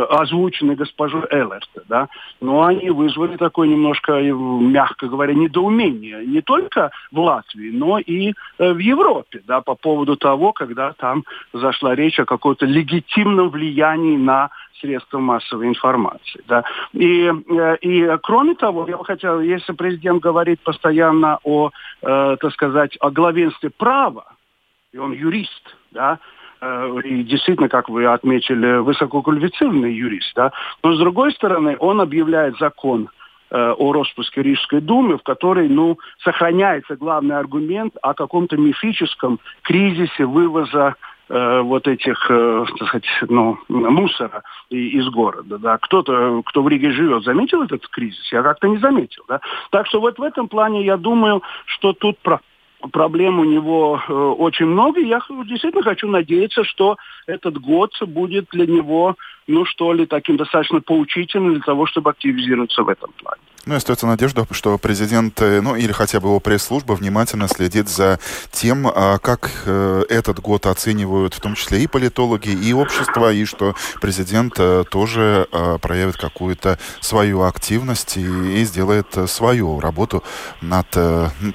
озвучены 0.09 0.75
госпожой 0.75 1.23
Эллерт, 1.29 1.69
да, 1.87 2.09
но 2.41 2.63
они 2.63 2.89
вызвали 2.89 3.37
такое 3.37 3.67
немножко, 3.67 4.13
э, 4.13 4.31
мягко 4.31 5.07
говоря, 5.07 5.33
недоумение 5.33 6.25
не 6.25 6.41
только 6.41 6.91
в 7.11 7.19
Латвии, 7.19 7.71
но 7.71 7.99
и 7.99 8.33
в 8.57 8.77
Европе, 8.77 9.41
да, 9.47 9.61
по 9.61 9.75
поводу 9.75 10.17
того, 10.17 10.51
когда 10.51 10.93
там 10.93 11.23
зашла 11.53 11.95
речь 11.95 12.19
о 12.19 12.25
каком-то 12.25 12.65
легитимном 12.65 13.49
влиянии 13.49 14.17
на 14.17 14.49
средства 14.79 15.19
массовой 15.19 15.67
информации. 15.67 16.41
Да. 16.47 16.63
И, 16.93 17.25
э, 17.25 17.77
и 17.81 18.17
кроме 18.23 18.55
того, 18.55 18.85
я 18.87 18.97
бы 18.97 19.05
хотел, 19.05 19.41
если 19.41 19.73
президент 19.73 20.21
говорит 20.21 20.59
постоянно 20.61 21.39
о, 21.43 21.71
э, 22.01 22.37
так 22.39 22.53
сказать, 22.53 22.97
о 22.99 23.09
главенстве 23.09 23.69
права, 23.69 24.25
и 24.91 24.97
он 24.97 25.11
юрист, 25.11 25.75
да, 25.91 26.19
э, 26.61 26.99
и 27.03 27.23
действительно, 27.23 27.69
как 27.69 27.89
вы 27.89 28.05
отметили, 28.05 28.77
высококвалифицированный 28.77 29.93
юрист, 29.93 30.33
да, 30.35 30.51
но 30.83 30.93
с 30.93 30.99
другой 30.99 31.33
стороны, 31.33 31.77
он 31.79 32.01
объявляет 32.01 32.57
закон 32.57 33.09
э, 33.49 33.71
о 33.77 33.93
распуске 33.93 34.41
Рижской 34.41 34.81
думы, 34.81 35.17
в 35.17 35.23
которой, 35.23 35.69
ну, 35.69 35.97
сохраняется 36.23 36.95
главный 36.95 37.37
аргумент 37.37 37.95
о 38.01 38.13
каком-то 38.13 38.57
мифическом 38.57 39.39
кризисе 39.63 40.25
вывоза 40.25 40.95
э, 41.29 41.61
вот 41.61 41.87
этих, 41.87 42.29
э, 42.29 42.65
так 42.77 42.87
сказать, 42.87 43.07
ну, 43.29 43.57
мусора 43.67 44.43
и, 44.69 44.97
из 44.97 45.07
города. 45.09 45.57
Да. 45.57 45.77
Кто-то, 45.77 46.41
кто 46.45 46.63
в 46.63 46.67
Риге 46.67 46.91
живет, 46.91 47.23
заметил 47.23 47.63
этот 47.63 47.87
кризис? 47.87 48.31
Я 48.31 48.43
как-то 48.43 48.67
не 48.67 48.77
заметил. 48.77 49.23
Да. 49.27 49.41
Так 49.71 49.87
что 49.87 49.99
вот 49.99 50.17
в 50.17 50.23
этом 50.23 50.47
плане 50.47 50.85
я 50.85 50.97
думаю, 50.97 51.41
что 51.65 51.93
тут 51.93 52.17
про 52.19 52.41
проблем 52.91 53.39
у 53.39 53.43
него 53.43 54.01
э, 54.07 54.13
очень 54.13 54.67
много. 54.67 54.99
Я 54.99 55.19
действительно 55.45 55.83
хочу 55.83 56.07
надеяться, 56.07 56.63
что 56.63 56.97
этот 57.25 57.57
год 57.59 57.91
будет 58.01 58.47
для 58.51 58.65
него, 58.65 59.15
ну 59.47 59.65
что 59.65 59.93
ли, 59.93 60.05
таким 60.05 60.37
достаточно 60.37 60.81
поучительным 60.81 61.53
для 61.53 61.63
того, 61.63 61.85
чтобы 61.85 62.11
активизироваться 62.11 62.83
в 62.83 62.89
этом 62.89 63.11
плане. 63.17 63.41
Ну, 63.67 63.75
остается 63.75 64.07
надежда, 64.07 64.47
что 64.51 64.77
президент, 64.77 65.41
э, 65.41 65.59
ну, 65.59 65.75
или 65.75 65.91
хотя 65.91 66.21
бы 66.21 66.29
его 66.29 66.39
пресс-служба 66.39 66.93
внимательно 66.93 67.49
следит 67.49 67.89
за 67.89 68.17
тем, 68.49 68.87
а, 68.87 69.17
как 69.17 69.51
э, 69.65 70.03
этот 70.07 70.39
год 70.39 70.65
оценивают 70.67 71.33
в 71.33 71.41
том 71.41 71.55
числе 71.55 71.83
и 71.83 71.87
политологи, 71.87 72.47
и 72.47 72.71
общество, 72.71 73.33
и 73.33 73.43
что 73.43 73.75
президент 73.99 74.53
э, 74.57 74.85
тоже 74.89 75.47
проявит 75.81 76.15
какую-то 76.15 76.79
свою 77.01 77.41
активность 77.41 78.15
и, 78.15 78.63
сделает 78.63 79.07
свою 79.27 79.79
работу 79.81 80.23
над, 80.61 80.87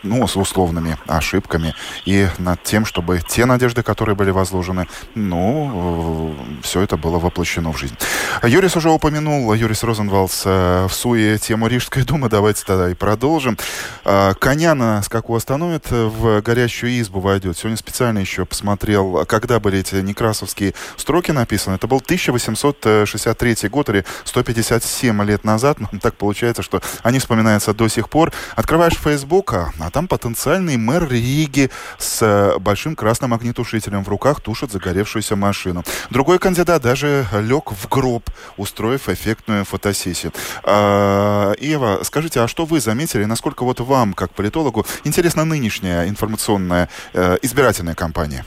ну, 0.02 0.22
условными 0.22 0.98
ошибками 1.06 1.74
и 2.04 2.28
над 2.38 2.62
тем, 2.62 2.84
чтобы 2.84 3.20
те 3.26 3.46
надежды, 3.46 3.82
которые 3.82 4.16
были 4.16 4.30
возложены, 4.30 4.86
ну, 5.14 6.34
все 6.62 6.82
это 6.82 6.96
было 6.96 7.18
воплощено 7.18 7.72
в 7.72 7.78
жизнь. 7.78 7.96
Юрис 8.42 8.76
уже 8.76 8.90
упомянул, 8.90 9.52
Юрис 9.54 9.82
Розенвалс 9.82 10.44
в 10.44 10.90
СУЕ 10.90 11.38
тему 11.38 11.68
Рижской 11.68 12.01
Рижской 12.02 12.04
думы. 12.04 12.28
Давайте 12.28 12.64
тогда 12.64 12.90
и 12.90 12.94
продолжим. 12.94 13.56
А, 14.04 14.34
коня 14.34 14.74
на 14.74 15.02
скаку 15.02 15.34
остановит, 15.34 15.90
в 15.90 16.40
горящую 16.42 17.00
избу 17.00 17.20
войдет. 17.20 17.56
Сегодня 17.56 17.76
специально 17.76 18.18
еще 18.18 18.44
посмотрел, 18.44 19.24
когда 19.26 19.60
были 19.60 19.78
эти 19.78 19.96
некрасовские 19.96 20.74
строки 20.96 21.30
написаны. 21.32 21.76
Это 21.76 21.86
был 21.86 21.98
1863 21.98 23.68
год 23.68 23.88
или 23.88 24.04
157 24.24 25.22
лет 25.24 25.44
назад. 25.44 25.78
Ну, 25.80 25.88
так 26.00 26.14
получается, 26.14 26.62
что 26.62 26.80
они 27.02 27.18
вспоминаются 27.18 27.72
до 27.74 27.88
сих 27.88 28.08
пор. 28.08 28.32
Открываешь 28.56 28.94
Facebook, 28.94 29.54
а, 29.54 29.72
а 29.78 29.90
там 29.90 30.08
потенциальный 30.08 30.76
мэр 30.76 31.08
Риги 31.08 31.70
с 31.98 32.54
большим 32.58 32.96
красным 32.96 33.34
огнетушителем 33.34 34.04
в 34.04 34.08
руках 34.08 34.40
тушит 34.40 34.72
загоревшуюся 34.72 35.36
машину. 35.36 35.84
Другой 36.10 36.38
кандидат 36.38 36.82
даже 36.82 37.26
лег 37.32 37.72
в 37.72 37.88
гроб, 37.88 38.28
устроив 38.56 39.08
эффектную 39.08 39.64
фотосессию. 39.64 40.32
А, 40.64 41.52
Ева, 41.60 41.91
скажите, 42.02 42.40
а 42.40 42.48
что 42.48 42.64
вы 42.64 42.80
заметили, 42.80 43.24
насколько 43.24 43.64
вот 43.64 43.80
вам, 43.80 44.14
как 44.14 44.32
политологу, 44.34 44.86
интересна 45.04 45.44
нынешняя 45.44 46.08
информационная 46.08 46.88
э, 47.14 47.36
избирательная 47.42 47.94
кампания? 47.94 48.44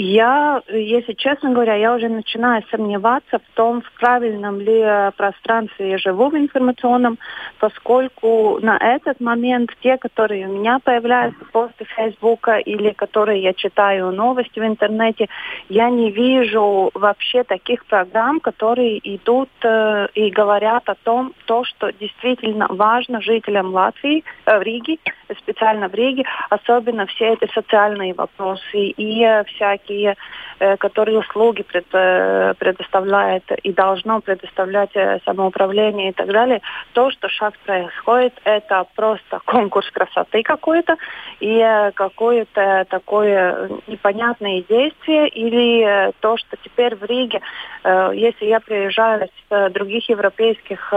Я, 0.00 0.62
если 0.68 1.12
честно 1.14 1.50
говоря, 1.50 1.74
я 1.74 1.92
уже 1.92 2.08
начинаю 2.08 2.62
сомневаться 2.70 3.40
в 3.40 3.56
том, 3.56 3.82
в 3.82 3.90
правильном 3.98 4.60
ли 4.60 5.10
пространстве 5.16 5.90
я 5.90 5.98
живу 5.98 6.30
в 6.30 6.36
информационном, 6.36 7.18
поскольку 7.58 8.60
на 8.62 8.76
этот 8.76 9.18
момент 9.18 9.72
те, 9.80 9.96
которые 9.96 10.46
у 10.46 10.52
меня 10.52 10.78
появляются 10.78 11.44
после 11.52 11.84
Фейсбука 11.96 12.58
или 12.58 12.90
которые 12.90 13.42
я 13.42 13.52
читаю 13.54 14.12
новости 14.12 14.60
в 14.60 14.64
интернете, 14.64 15.26
я 15.68 15.90
не 15.90 16.12
вижу 16.12 16.92
вообще 16.94 17.42
таких 17.42 17.84
программ, 17.86 18.38
которые 18.38 19.00
идут 19.16 19.50
э, 19.64 20.06
и 20.14 20.30
говорят 20.30 20.88
о 20.88 20.94
том, 20.94 21.32
то, 21.46 21.64
что 21.64 21.90
действительно 21.90 22.68
важно 22.68 23.20
жителям 23.20 23.74
Латвии, 23.74 24.22
э, 24.46 24.58
в 24.60 24.62
Риге, 24.62 24.98
специально 25.40 25.88
в 25.88 25.94
Риге, 25.94 26.24
особенно 26.50 27.06
все 27.06 27.34
эти 27.34 27.52
социальные 27.52 28.14
вопросы 28.14 28.90
и 28.96 29.42
всякие, 29.46 29.87
э, 29.90 30.76
которые 30.76 31.18
услуги 31.18 31.62
пред, 31.62 31.86
э, 31.92 32.54
предоставляет 32.58 33.44
и 33.62 33.72
должно 33.72 34.20
предоставлять 34.20 34.90
э, 34.94 35.18
самоуправление 35.24 36.10
и 36.10 36.12
так 36.12 36.28
далее. 36.28 36.60
То, 36.92 37.10
что 37.10 37.28
сейчас 37.28 37.52
происходит, 37.64 38.34
это 38.44 38.86
просто 38.94 39.40
конкурс 39.44 39.90
красоты 39.90 40.42
какой-то 40.42 40.96
и 41.40 41.90
какое-то 41.94 42.86
такое 42.88 43.68
непонятное 43.86 44.62
действие 44.68 45.28
или 45.28 46.12
то, 46.20 46.36
что 46.36 46.56
теперь 46.62 46.96
в 46.96 47.04
Риге, 47.04 47.40
если 47.84 48.46
я 48.46 48.60
приезжаю 48.60 49.28
с 49.48 49.70
других 49.70 50.08
европейских 50.08 50.92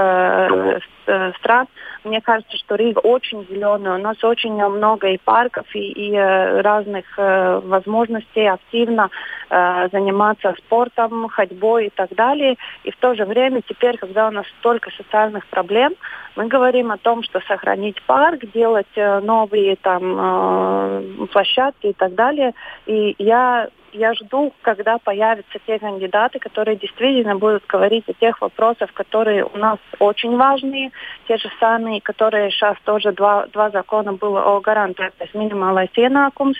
стран, 1.39 1.67
мне 2.03 2.21
кажется, 2.21 2.57
что 2.57 2.75
Рига 2.75 2.99
очень 2.99 3.45
зеленая, 3.49 3.95
у 3.95 4.01
нас 4.01 4.23
очень 4.23 4.53
много 4.53 5.09
и 5.09 5.17
парков, 5.17 5.65
и, 5.75 5.91
и 5.91 6.15
разных 6.17 7.05
возможностей 7.17 8.01
возможности 8.01 8.39
активно 8.39 9.09
э, 9.49 9.89
заниматься 9.91 10.53
спортом, 10.57 11.27
ходьбой 11.29 11.87
и 11.87 11.89
так 11.89 12.13
далее. 12.15 12.55
И 12.83 12.91
в 12.91 12.97
то 12.97 13.15
же 13.15 13.25
время 13.25 13.61
теперь, 13.67 13.97
когда 13.97 14.27
у 14.27 14.31
нас 14.31 14.45
столько 14.59 14.91
социальных 14.91 15.45
проблем, 15.47 15.93
мы 16.35 16.47
говорим 16.47 16.91
о 16.91 16.97
том, 16.97 17.23
что 17.23 17.41
сохранить 17.41 18.01
парк, 18.03 18.41
делать 18.53 18.87
э, 18.95 19.19
новые 19.19 19.75
там 19.75 20.01
э, 20.03 21.27
площадки 21.31 21.87
и 21.87 21.93
так 21.93 22.15
далее. 22.15 22.53
И 22.85 23.15
я 23.17 23.69
я 23.93 24.13
жду, 24.13 24.53
когда 24.61 24.97
появятся 24.97 25.59
те 25.65 25.79
кандидаты, 25.79 26.39
которые 26.39 26.77
действительно 26.77 27.35
будут 27.35 27.65
говорить 27.67 28.07
о 28.07 28.13
тех 28.13 28.39
вопросах, 28.41 28.93
которые 28.93 29.45
у 29.45 29.57
нас 29.57 29.77
очень 29.99 30.35
важные, 30.37 30.91
те 31.27 31.37
же 31.37 31.49
самые, 31.59 32.01
которые 32.01 32.51
сейчас 32.51 32.77
тоже 32.85 33.11
два, 33.11 33.47
два 33.47 33.69
закона 33.69 34.13
было 34.13 34.41
о 34.41 34.59
гарантиях, 34.61 35.13
то 35.17 35.23
есть 35.23 35.35
минималais 35.35 35.89
ienākums, 35.95 36.55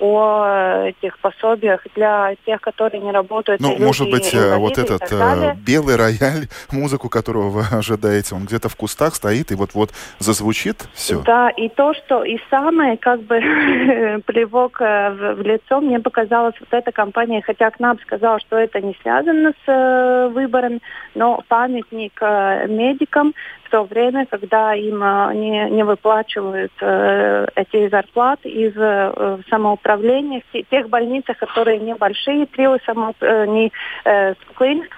о 0.00 0.84
этих 0.86 1.18
пособиях 1.18 1.86
для 1.94 2.34
тех, 2.44 2.60
которые 2.60 3.00
не 3.00 3.12
работают. 3.12 3.60
Ну, 3.60 3.76
может 3.78 4.10
быть, 4.10 4.34
э, 4.34 4.56
вот 4.56 4.78
этот 4.78 5.02
э, 5.10 5.54
белый 5.56 5.96
рояль, 5.96 6.48
музыку 6.72 7.08
которого 7.08 7.48
вы 7.50 7.62
ожидаете, 7.70 8.34
он 8.34 8.44
где-то 8.44 8.68
в 8.68 8.76
кустах 8.76 9.14
стоит 9.14 9.50
и 9.52 9.54
вот-вот 9.54 9.90
зазвучит, 10.18 10.88
все. 10.94 11.22
Да, 11.22 11.50
и 11.50 11.68
то, 11.68 11.94
что 11.94 12.24
и 12.24 12.38
самое, 12.50 12.96
как 12.96 13.22
бы, 13.22 13.40
плевок 14.26 14.80
э, 14.80 15.10
в, 15.10 15.34
в 15.36 15.42
лицо, 15.42 15.80
мне 15.80 16.00
показалось 16.00 16.54
вот 16.60 16.73
эта 16.74 16.92
компания, 16.92 17.42
хотя 17.42 17.70
КНАП 17.70 18.00
сказал, 18.02 18.38
что 18.40 18.56
это 18.56 18.80
не 18.80 18.94
связано 19.02 19.52
с 19.64 19.68
э, 19.68 20.28
выбором, 20.28 20.80
но 21.14 21.42
памятник 21.48 22.12
э, 22.20 22.66
медикам 22.68 23.34
то 23.74 23.82
время, 23.82 24.24
когда 24.26 24.72
им 24.72 25.02
э, 25.02 25.34
не, 25.34 25.68
не 25.70 25.82
выплачивают 25.82 26.70
э, 26.80 27.46
эти 27.56 27.88
зарплаты 27.88 28.48
из 28.48 28.72
э, 28.76 29.38
самоуправления, 29.50 30.42
в 30.52 30.70
тех 30.70 30.88
больницах, 30.88 31.38
которые 31.38 31.80
небольшие, 31.80 32.46
три 32.46 32.68
самоуп... 32.86 33.16
э, 33.20 33.46
не 33.46 33.72
э, 34.04 34.34
клинических 34.56 34.94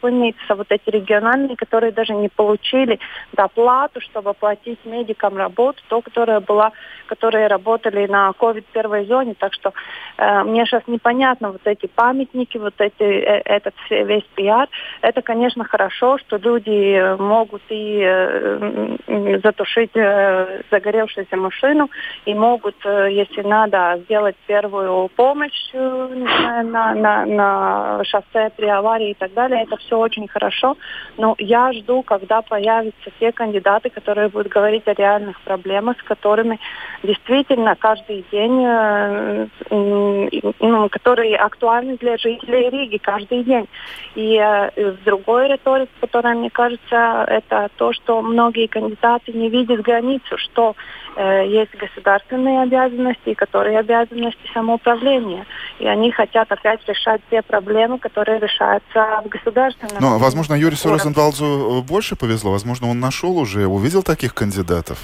больницы, 0.00 0.38
вот 0.50 0.68
эти 0.70 0.90
региональные, 0.90 1.56
которые 1.56 1.90
даже 1.90 2.12
не 2.12 2.28
получили 2.28 3.00
доплату, 3.32 4.00
чтобы 4.00 4.32
платить 4.32 4.78
медикам 4.84 5.36
работу, 5.36 5.82
то, 5.88 6.00
которая 6.00 6.38
была, 6.38 6.70
которые 7.06 7.48
работали 7.48 8.06
на 8.06 8.30
COVID 8.38 8.64
первой 8.72 9.06
зоне. 9.06 9.34
Так 9.36 9.54
что 9.54 9.72
э, 10.18 10.44
мне 10.44 10.66
сейчас 10.66 10.82
непонятно 10.86 11.50
вот 11.50 11.62
эти 11.64 11.86
памятники, 11.88 12.58
вот 12.58 12.74
эти, 12.78 13.02
э, 13.02 13.42
этот 13.44 13.74
весь 13.90 14.28
пиар. 14.36 14.68
Это, 15.00 15.20
конечно, 15.20 15.64
хорошо, 15.64 16.18
что 16.18 16.36
люди 16.36 17.16
могут 17.20 17.62
и 17.70 18.03
э, 18.04 19.38
затушить 19.42 19.90
э, 19.94 20.62
загоревшуюся 20.70 21.36
машину 21.36 21.90
и 22.24 22.34
могут, 22.34 22.76
э, 22.84 23.08
если 23.10 23.42
надо, 23.42 24.00
сделать 24.04 24.36
первую 24.46 25.08
помощь 25.08 25.72
на, 25.72 26.94
на, 26.94 27.26
на 27.26 28.04
шоссе 28.04 28.50
при 28.56 28.66
аварии 28.66 29.10
и 29.10 29.14
так 29.14 29.32
далее. 29.34 29.62
Это 29.62 29.76
все 29.76 29.98
очень 29.98 30.28
хорошо. 30.28 30.76
Но 31.16 31.34
я 31.38 31.72
жду, 31.72 32.02
когда 32.02 32.42
появятся 32.42 33.10
те 33.18 33.32
кандидаты, 33.32 33.90
которые 33.90 34.28
будут 34.28 34.48
говорить 34.48 34.86
о 34.86 34.94
реальных 34.94 35.40
проблемах, 35.40 35.98
с 35.98 36.02
которыми 36.02 36.58
действительно 37.02 37.76
каждый 37.76 38.24
день, 38.30 39.48
ну, 39.70 40.88
которые 40.90 41.36
актуальны 41.36 41.96
для 41.96 42.16
жителей 42.16 42.70
Риги 42.70 42.98
каждый 42.98 43.44
день. 43.44 43.68
И 44.14 44.38
в 44.76 45.04
другой 45.04 45.48
риторике, 45.48 45.90
которая, 46.00 46.34
мне 46.34 46.50
кажется, 46.50 47.24
это 47.28 47.68
то, 47.76 47.83
что 47.92 48.22
многие 48.22 48.66
кандидаты 48.66 49.32
не 49.32 49.48
видят 49.48 49.82
границу, 49.82 50.38
что 50.38 50.74
э, 51.16 51.46
есть 51.48 51.74
государственные 51.76 52.62
обязанности, 52.62 53.34
которые 53.34 53.78
обязанности 53.78 54.40
самоуправления. 54.52 55.46
И 55.78 55.86
они 55.86 56.10
хотят 56.10 56.50
опять 56.50 56.80
решать 56.88 57.20
те 57.30 57.42
проблемы, 57.42 57.98
которые 57.98 58.38
решаются 58.40 59.22
в 59.24 59.28
государственном. 59.28 59.96
Но, 60.00 60.18
возможно, 60.18 60.54
Юрию 60.54 60.78
Розенвалдзу 60.84 61.84
больше 61.86 62.16
повезло. 62.16 62.52
Возможно, 62.52 62.88
он 62.88 63.00
нашел 63.00 63.36
уже, 63.36 63.66
увидел 63.66 64.02
таких 64.02 64.34
кандидатов. 64.34 64.98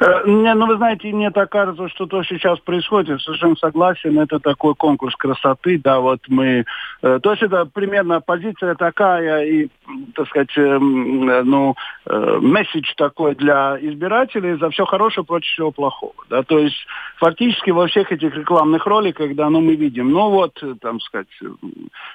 Э, 0.00 0.22
не, 0.24 0.54
ну, 0.54 0.66
вы 0.66 0.76
знаете, 0.76 1.12
мне 1.12 1.30
так 1.30 1.50
кажется, 1.50 1.88
что 1.90 2.06
то, 2.06 2.22
что 2.22 2.34
сейчас 2.34 2.58
происходит, 2.60 3.20
совершенно 3.20 3.56
согласен, 3.56 4.18
это 4.18 4.40
такой 4.40 4.74
конкурс 4.74 5.14
красоты, 5.14 5.78
да, 5.78 6.00
вот 6.00 6.20
мы... 6.28 6.64
Э, 7.02 7.20
то 7.22 7.32
есть 7.32 7.42
это 7.42 7.66
примерно 7.66 8.22
позиция 8.22 8.74
такая 8.76 9.44
и, 9.44 9.68
так 10.14 10.26
сказать, 10.28 10.50
ну, 10.56 11.74
месседж 12.06 12.92
такой 12.96 13.34
для 13.34 13.76
избирателей 13.80 14.56
за 14.58 14.70
все 14.70 14.86
хорошее 14.86 15.26
против 15.26 15.48
всего 15.48 15.70
плохого, 15.70 16.14
да, 16.30 16.42
то 16.42 16.58
есть 16.58 16.86
фактически 17.16 17.70
во 17.70 17.86
всех 17.86 18.10
этих 18.10 18.34
рекламных 18.34 18.86
роликах, 18.86 19.34
да, 19.34 19.50
ну, 19.50 19.60
мы 19.60 19.74
видим, 19.74 20.10
ну, 20.10 20.30
вот, 20.30 20.62
там, 20.80 21.00
сказать, 21.00 21.28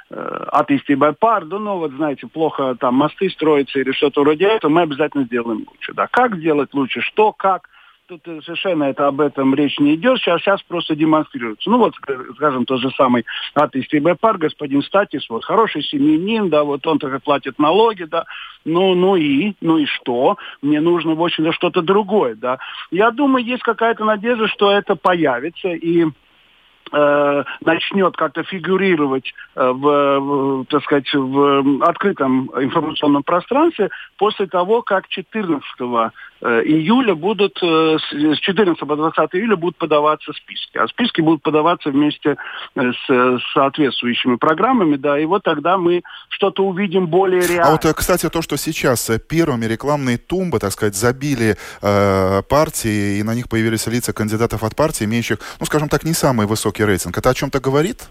атеисты 0.10 0.96
байпар, 0.96 1.46
да, 1.46 1.60
ну, 1.60 1.78
вот, 1.78 1.92
знаете, 1.92 2.28
плохо 2.28 2.76
там 2.80 2.96
мосты 2.96 3.30
строятся 3.30 3.80
или 3.80 3.92
что-то 3.92 4.22
вроде 4.22 4.46
этого, 4.46 4.72
мы 4.72 4.82
обязательно 4.82 5.26
сделаем 5.26 5.66
лучше, 5.68 5.94
да. 5.94 6.08
Как 6.08 6.38
сделать 6.38 6.74
лучше, 6.74 7.02
что, 7.02 7.32
как, 7.32 7.70
Тут 8.08 8.22
совершенно 8.24 8.84
это 8.84 9.08
об 9.08 9.20
этом 9.20 9.56
речь 9.56 9.80
не 9.80 9.96
идет. 9.96 10.20
Сейчас, 10.20 10.40
сейчас 10.42 10.62
просто 10.62 10.96
демонстрируется. 10.96 11.68
Ну 11.72 11.80
вот, 11.80 11.96
скажем, 12.36 12.66
тот 12.66 12.80
же 12.80 12.92
самый 12.92 13.26
атеист 13.56 13.92
ИБПАР, 13.96 14.38
господин 14.38 14.84
Статис, 14.84 15.28
вот 15.28 15.44
хороший 15.44 15.82
семьянин, 15.82 16.50
да, 16.50 16.64
вот 16.64 16.86
он 16.86 17.00
только 17.00 17.20
платит 17.20 17.58
налоги, 17.58 18.04
да. 18.04 18.26
Ну, 18.64 18.94
ну 18.94 19.16
и, 19.16 19.56
ну 19.60 19.80
и 19.80 19.86
что? 19.86 20.38
Мне 20.62 20.82
нужно, 20.82 21.16
в 21.16 21.24
общем-то, 21.24 21.52
что-то 21.52 21.82
другое, 21.82 22.36
да. 22.36 22.60
Я 22.92 23.10
думаю, 23.10 23.44
есть 23.44 23.64
какая-то 23.64 24.06
надежда, 24.06 24.48
что 24.50 24.70
это 24.70 24.96
появится, 24.96 25.70
и 25.70 26.06
э, 26.96 27.44
начнет 27.62 28.16
как-то 28.16 28.44
фигурировать 28.44 29.34
э, 29.56 29.70
в, 29.70 30.20
в, 30.20 30.66
так 30.66 30.84
сказать, 30.84 31.14
в 31.14 31.84
открытом 31.84 32.50
информационном 32.56 33.24
пространстве 33.24 33.90
после 34.18 34.48
того, 34.48 34.82
как 34.82 35.08
14 35.08 35.64
Э, 36.42 36.62
июля 36.64 37.16
будут, 37.16 37.58
э, 37.64 37.98
с 37.98 38.40
14 38.40 38.78
по 38.80 38.96
20 38.96 39.30
июля 39.34 39.56
будут 39.56 39.78
подаваться 39.78 40.32
списки. 40.34 40.78
А 40.78 40.88
списки 40.88 41.22
будут 41.22 41.42
подаваться 41.42 41.90
вместе 41.90 42.36
с 42.76 43.42
соответствующими 43.54 44.36
программами, 44.36 44.96
да, 44.98 45.18
и 45.18 45.26
вот 45.26 45.44
тогда 45.44 45.78
мы 45.78 46.04
что-то 46.30 46.64
увидим 46.64 47.08
более 47.08 47.48
реально. 47.48 47.68
А 47.68 47.72
вот, 47.72 47.86
кстати, 47.96 48.30
то, 48.30 48.42
что 48.42 48.58
сейчас 48.58 49.10
первыми 49.30 49.66
рекламные 49.66 50.18
тумбы, 50.18 50.60
так 50.60 50.72
сказать, 50.72 50.96
забили 50.96 51.56
э, 51.82 52.42
партии, 52.48 53.18
и 53.20 53.24
на 53.24 53.34
них 53.34 53.50
появились 53.50 53.88
лица 53.88 54.14
кандидатов 54.14 54.64
от 54.64 54.76
партии, 54.76 55.06
имеющих, 55.06 55.40
ну, 55.60 55.66
скажем 55.66 55.90
так, 55.90 56.04
не 56.04 56.14
самый 56.14 56.46
высокий 56.86 56.92
рейтинг, 56.92 57.18
это 57.18 57.30
о 57.30 57.34
чем-то 57.34 57.60
говорит? 57.60 58.10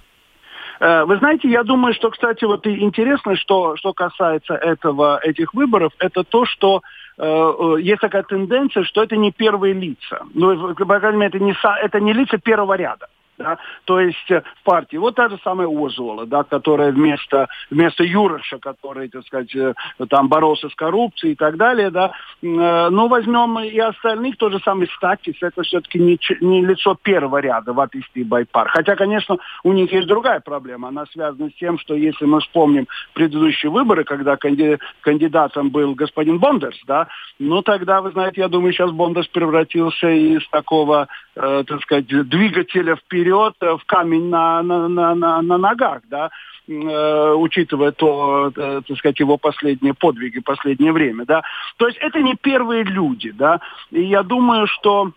Вы 0.80 1.18
знаете, 1.18 1.48
я 1.48 1.62
думаю, 1.62 1.94
что, 1.94 2.10
кстати, 2.10 2.44
вот 2.44 2.66
и 2.66 2.82
интересно, 2.82 3.36
что, 3.36 3.76
что 3.76 3.92
касается 3.92 4.54
этого, 4.54 5.18
этих 5.22 5.54
выборов, 5.54 5.92
это 5.98 6.24
то, 6.24 6.44
что 6.46 6.82
Э, 7.16 7.76
э, 7.76 7.80
есть 7.80 8.00
такая 8.00 8.24
тенденция, 8.24 8.82
что 8.84 9.02
это 9.02 9.16
не 9.16 9.30
первые 9.30 9.72
лица. 9.72 10.22
Ну, 10.34 10.74
по 10.74 10.98
крайней 10.98 11.18
мере, 11.18 11.28
это 11.28 11.38
не, 11.38 11.54
это 11.84 12.00
не 12.00 12.12
лица 12.12 12.38
первого 12.38 12.74
ряда 12.74 13.06
да, 13.38 13.58
то 13.84 14.00
есть 14.00 14.30
э, 14.30 14.42
партии. 14.62 14.96
Вот 14.96 15.16
та 15.16 15.28
же 15.28 15.38
самая 15.42 15.66
Озола, 15.68 16.26
да, 16.26 16.44
которая 16.44 16.92
вместо, 16.92 17.48
вместо 17.70 18.04
Юроша, 18.04 18.58
который, 18.58 19.08
так 19.08 19.26
сказать, 19.26 19.54
э, 19.56 19.74
там 20.08 20.28
боролся 20.28 20.68
с 20.68 20.74
коррупцией 20.74 21.32
и 21.32 21.36
так 21.36 21.56
далее, 21.56 21.90
да, 21.90 22.12
э, 22.42 22.88
ну, 22.90 23.08
возьмем 23.08 23.58
и 23.58 23.78
остальных, 23.78 24.36
тот 24.36 24.52
же 24.52 24.60
самый 24.60 24.88
Статис, 24.96 25.34
это 25.40 25.62
все-таки 25.62 25.98
не, 25.98 26.18
не 26.40 26.64
лицо 26.64 26.96
первого 27.02 27.38
ряда 27.38 27.72
в 27.72 27.80
Атисти 27.80 28.20
и 28.20 28.24
Байпар. 28.24 28.68
Хотя, 28.68 28.94
конечно, 28.94 29.36
у 29.64 29.72
них 29.72 29.92
есть 29.92 30.06
другая 30.06 30.40
проблема, 30.40 30.88
она 30.88 31.06
связана 31.06 31.50
с 31.50 31.54
тем, 31.54 31.78
что 31.78 31.94
если 31.94 32.26
мы 32.26 32.40
вспомним 32.40 32.86
предыдущие 33.14 33.70
выборы, 33.70 34.04
когда 34.04 34.36
канди, 34.36 34.78
кандидатом 35.00 35.70
был 35.70 35.94
господин 35.94 36.38
Бондерс, 36.38 36.80
да, 36.86 37.08
ну, 37.38 37.62
тогда, 37.62 38.00
вы 38.00 38.12
знаете, 38.12 38.42
я 38.42 38.48
думаю, 38.48 38.72
сейчас 38.72 38.92
Бондерс 38.92 39.26
превратился 39.28 40.08
из 40.08 40.46
такого, 40.50 41.08
э, 41.34 41.64
так 41.66 41.82
сказать, 41.82 42.06
двигателя 42.06 42.96
вперед 42.96 43.23
вперед 43.24 43.54
э, 43.60 43.76
в 43.76 43.84
камень 43.86 44.28
на, 44.28 44.62
на, 44.62 44.88
на, 44.88 45.14
на, 45.14 45.42
на 45.42 45.58
ногах, 45.58 46.02
да, 46.10 46.30
э, 46.68 47.34
учитывая 47.34 47.92
то, 47.92 48.52
э, 48.54 48.82
так 48.86 48.98
сказать, 48.98 49.20
его 49.20 49.38
последние 49.38 49.94
подвиги, 49.94 50.40
последнее 50.40 50.92
время, 50.92 51.24
да. 51.24 51.42
То 51.78 51.86
есть 51.86 51.98
это 52.00 52.20
не 52.20 52.34
первые 52.34 52.84
люди, 52.84 53.30
да. 53.30 53.60
И 53.90 54.02
я 54.02 54.22
думаю, 54.22 54.66
что 54.66 55.12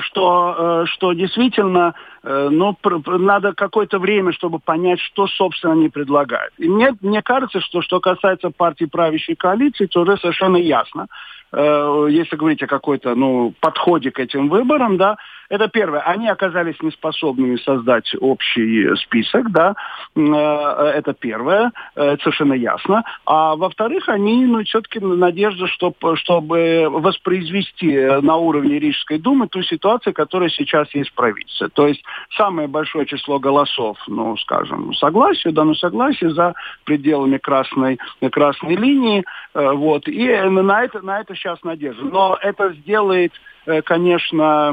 что, 0.00 0.84
что 0.86 1.12
действительно 1.12 1.94
ну, 2.24 2.76
надо 3.06 3.52
какое-то 3.52 4.00
время, 4.00 4.32
чтобы 4.32 4.58
понять, 4.58 4.98
что, 4.98 5.28
собственно, 5.28 5.74
они 5.74 5.88
предлагают. 5.88 6.52
И 6.58 6.68
мне, 6.68 6.92
мне 7.02 7.22
кажется, 7.22 7.60
что 7.60 7.82
что 7.82 8.00
касается 8.00 8.50
партии 8.50 8.86
правящей 8.86 9.36
коалиции, 9.36 9.86
то 9.86 10.00
уже 10.00 10.16
совершенно 10.16 10.56
ясно, 10.56 11.06
если 11.52 12.34
говорить 12.34 12.64
о 12.64 12.66
какой-то 12.66 13.14
ну, 13.14 13.54
подходе 13.60 14.10
к 14.10 14.18
этим 14.18 14.48
выборам, 14.48 14.96
да, 14.96 15.18
это 15.48 15.68
первое. 15.68 16.00
Они 16.00 16.28
оказались 16.28 16.80
неспособными 16.82 17.56
создать 17.56 18.12
общий 18.20 18.94
список, 18.96 19.50
да, 19.50 19.74
э, 20.14 20.20
это 20.20 21.14
первое, 21.14 21.72
это 21.94 22.22
совершенно 22.22 22.54
ясно. 22.54 23.04
А 23.24 23.56
во-вторых, 23.56 24.08
они, 24.08 24.46
ну, 24.46 24.62
все-таки 24.64 25.00
надежда, 25.00 25.66
чтобы, 25.66 26.16
чтобы 26.16 26.86
воспроизвести 26.88 27.94
на 28.22 28.36
уровне 28.36 28.78
Рижской 28.78 29.18
думы 29.18 29.48
ту 29.48 29.62
ситуацию, 29.62 30.12
которая 30.12 30.48
сейчас 30.48 30.92
есть 30.94 31.10
в 31.10 31.14
правительстве. 31.14 31.68
То 31.68 31.86
есть 31.86 32.02
самое 32.36 32.68
большое 32.68 33.06
число 33.06 33.38
голосов, 33.38 33.98
ну, 34.06 34.36
скажем, 34.38 34.94
согласие, 34.94 35.52
да, 35.52 35.64
ну, 35.64 35.74
согласие 35.74 36.30
за 36.30 36.54
пределами 36.84 37.38
красной, 37.38 37.98
красной 38.30 38.76
линии, 38.76 39.24
э, 39.54 39.72
вот, 39.72 40.08
и 40.08 40.26
на 40.26 40.84
это, 40.84 41.00
на 41.02 41.20
это 41.20 41.34
сейчас 41.34 41.62
надежда. 41.62 42.04
Но 42.04 42.38
это 42.40 42.72
сделает 42.72 43.32
Э, 43.32 43.55
конечно, 43.84 44.70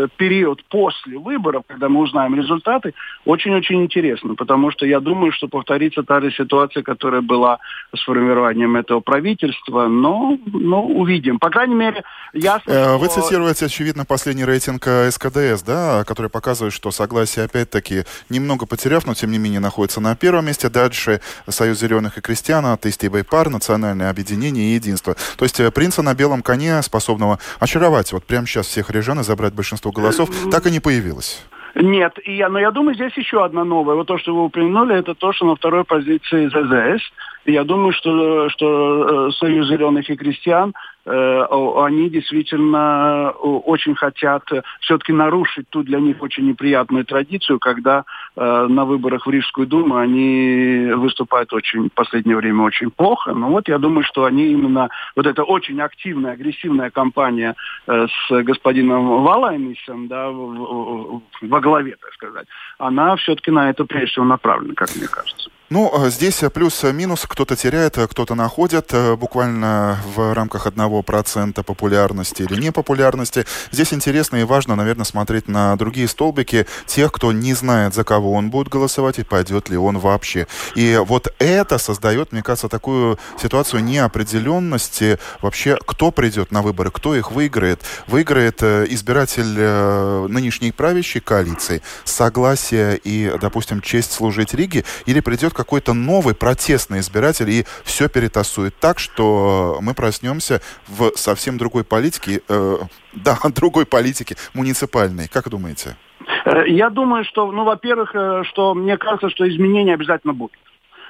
э, 0.00 0.04
э, 0.04 0.08
период 0.16 0.64
после 0.68 1.18
выборов, 1.18 1.64
когда 1.66 1.88
мы 1.88 2.00
узнаем 2.00 2.34
результаты, 2.34 2.94
очень-очень 3.24 3.82
интересно, 3.82 4.34
потому 4.34 4.70
что 4.70 4.86
я 4.86 5.00
думаю, 5.00 5.32
что 5.32 5.48
повторится 5.48 6.02
та 6.02 6.20
же 6.20 6.30
ситуация, 6.32 6.82
которая 6.82 7.20
была 7.20 7.58
с 7.94 8.02
формированием 8.02 8.76
этого 8.76 9.00
правительства, 9.00 9.88
но, 9.88 10.38
но 10.46 10.82
увидим. 10.82 11.38
По 11.38 11.50
крайней 11.50 11.74
мере, 11.74 12.02
ясно, 12.32 12.96
Вы 12.98 13.06
что... 13.06 13.22
цитируете, 13.22 13.66
очевидно, 13.66 14.04
последний 14.04 14.44
рейтинг 14.44 14.86
СКДС, 15.10 15.62
да, 15.62 16.04
который 16.04 16.30
показывает, 16.30 16.72
что 16.72 16.90
согласие, 16.90 17.44
опять-таки, 17.44 18.04
немного 18.28 18.66
потеряв, 18.66 19.06
но 19.06 19.14
тем 19.14 19.30
не 19.30 19.38
менее 19.38 19.60
находится 19.60 20.00
на 20.00 20.14
первом 20.16 20.46
месте. 20.46 20.68
Дальше 20.68 21.20
Союз 21.48 21.80
зеленых 21.80 22.18
и 22.18 22.20
крестьян, 22.20 22.64
Атеисты 22.66 23.06
и 23.06 23.08
Байпар, 23.08 23.48
Национальное 23.48 24.10
объединение 24.10 24.70
и 24.70 24.74
Единство. 24.74 25.16
То 25.36 25.44
есть 25.44 25.60
принца 25.74 26.02
на 26.02 26.14
белом 26.14 26.42
коне, 26.42 26.82
способного 26.82 27.38
очаровать 27.58 28.12
вот 28.12 28.24
прямо 28.24 28.46
сейчас 28.46 28.66
всех 28.66 28.90
режан 28.90 29.20
и 29.20 29.22
забрать 29.22 29.54
большинство 29.54 29.89
голосов, 29.92 30.30
так 30.50 30.66
и 30.66 30.70
не 30.70 30.80
появилось. 30.80 31.44
Нет, 31.74 32.18
и 32.24 32.36
я, 32.36 32.48
но 32.48 32.58
я 32.58 32.70
думаю, 32.70 32.94
здесь 32.94 33.16
еще 33.16 33.44
одна 33.44 33.64
новая. 33.64 33.94
Вот 33.94 34.06
то, 34.06 34.18
что 34.18 34.34
вы 34.34 34.44
упомянули, 34.44 34.96
это 34.96 35.14
то, 35.14 35.32
что 35.32 35.46
на 35.46 35.54
второй 35.54 35.84
позиции 35.84 36.48
ЗЗС. 36.48 37.02
Я 37.46 37.64
думаю, 37.64 37.92
что, 37.92 38.48
что 38.50 39.28
э, 39.28 39.32
Союз 39.32 39.68
зеленых 39.68 40.10
и 40.10 40.16
крестьян 40.16 40.74
они 41.06 42.10
действительно 42.10 43.32
э, 43.32 43.38
очень 43.38 43.94
хотят 43.94 44.42
э, 44.52 44.62
все-таки 44.80 45.12
нарушить 45.12 45.68
ту 45.70 45.82
для 45.82 45.98
них 45.98 46.22
очень 46.22 46.46
неприятную 46.46 47.04
традицию, 47.04 47.58
когда 47.58 48.04
на 48.36 48.84
выборах 48.84 49.26
в 49.26 49.30
Рижскую 49.30 49.66
Думу 49.66 49.96
они 49.96 50.90
выступают 50.94 51.52
очень 51.52 51.88
в 51.88 51.92
последнее 51.92 52.36
время 52.36 52.62
очень 52.62 52.90
плохо. 52.90 53.32
Но 53.32 53.48
вот 53.48 53.68
я 53.68 53.78
думаю, 53.78 54.04
что 54.04 54.24
они 54.24 54.46
именно 54.46 54.88
вот 55.16 55.26
эта 55.26 55.42
очень 55.42 55.80
активная, 55.80 56.32
агрессивная 56.32 56.90
кампания 56.90 57.54
с 57.86 58.42
господином 58.42 59.22
Валайнисом 59.24 60.08
да, 60.08 60.30
во 60.30 61.60
главе, 61.60 61.96
так 62.00 62.12
сказать, 62.14 62.46
она 62.78 63.16
все-таки 63.16 63.50
на 63.50 63.70
это 63.70 63.84
прежде 63.84 64.12
всего 64.12 64.24
направлена, 64.24 64.74
как 64.74 64.94
мне 64.96 65.08
кажется. 65.08 65.50
Ну, 65.72 65.88
а 65.94 66.10
здесь 66.10 66.42
плюс-минус, 66.52 67.26
кто-то 67.28 67.54
теряет, 67.54 67.96
кто-то 67.96 68.34
находит, 68.34 68.88
э, 68.90 69.14
буквально 69.14 70.00
в 70.16 70.34
рамках 70.34 70.66
одного 70.66 71.04
процента 71.04 71.62
популярности 71.62 72.42
или 72.42 72.60
непопулярности. 72.60 73.46
Здесь 73.70 73.94
интересно 73.94 74.38
и 74.38 74.42
важно, 74.42 74.74
наверное, 74.74 75.04
смотреть 75.04 75.46
на 75.46 75.76
другие 75.76 76.08
столбики 76.08 76.66
тех, 76.86 77.12
кто 77.12 77.30
не 77.30 77.54
знает, 77.54 77.94
за 77.94 78.02
кого 78.02 78.32
он 78.32 78.50
будет 78.50 78.66
голосовать 78.66 79.20
и 79.20 79.22
пойдет 79.22 79.68
ли 79.68 79.76
он 79.76 79.98
вообще. 79.98 80.48
И 80.74 81.00
вот 81.06 81.32
это 81.38 81.78
создает, 81.78 82.32
мне 82.32 82.42
кажется, 82.42 82.68
такую 82.68 83.20
ситуацию 83.40 83.84
неопределенности 83.84 85.20
вообще, 85.40 85.78
кто 85.86 86.10
придет 86.10 86.50
на 86.50 86.62
выборы, 86.62 86.90
кто 86.90 87.14
их 87.14 87.30
выиграет. 87.30 87.80
Выиграет 88.08 88.60
э, 88.62 88.86
избиратель 88.88 89.54
э, 89.56 90.26
нынешней 90.28 90.72
правящей 90.72 91.20
коалиции, 91.20 91.80
согласие 92.02 92.98
и, 93.04 93.32
допустим, 93.40 93.80
честь 93.80 94.10
служить 94.10 94.52
Риге, 94.52 94.84
или 95.06 95.20
придет 95.20 95.54
какой-то 95.60 95.92
новый 95.92 96.34
протестный 96.34 97.00
избиратель 97.00 97.50
и 97.50 97.64
все 97.84 98.08
перетасует 98.08 98.74
так, 98.80 98.98
что 98.98 99.78
мы 99.82 99.92
проснемся 99.94 100.60
в 100.88 101.12
совсем 101.16 101.58
другой 101.58 101.84
политике, 101.84 102.40
э, 102.48 102.76
да, 103.12 103.36
другой 103.54 103.84
политике 103.84 104.36
муниципальной. 104.54 105.28
Как 105.28 105.48
думаете? 105.48 105.96
Э, 106.44 106.66
я 106.66 106.88
думаю, 106.90 107.24
что, 107.24 107.52
ну, 107.52 107.64
во-первых, 107.64 108.14
э, 108.14 108.42
что 108.44 108.74
мне 108.74 108.96
кажется, 108.96 109.28
что 109.30 109.48
изменения 109.48 109.94
обязательно 109.94 110.32
будут. 110.32 110.56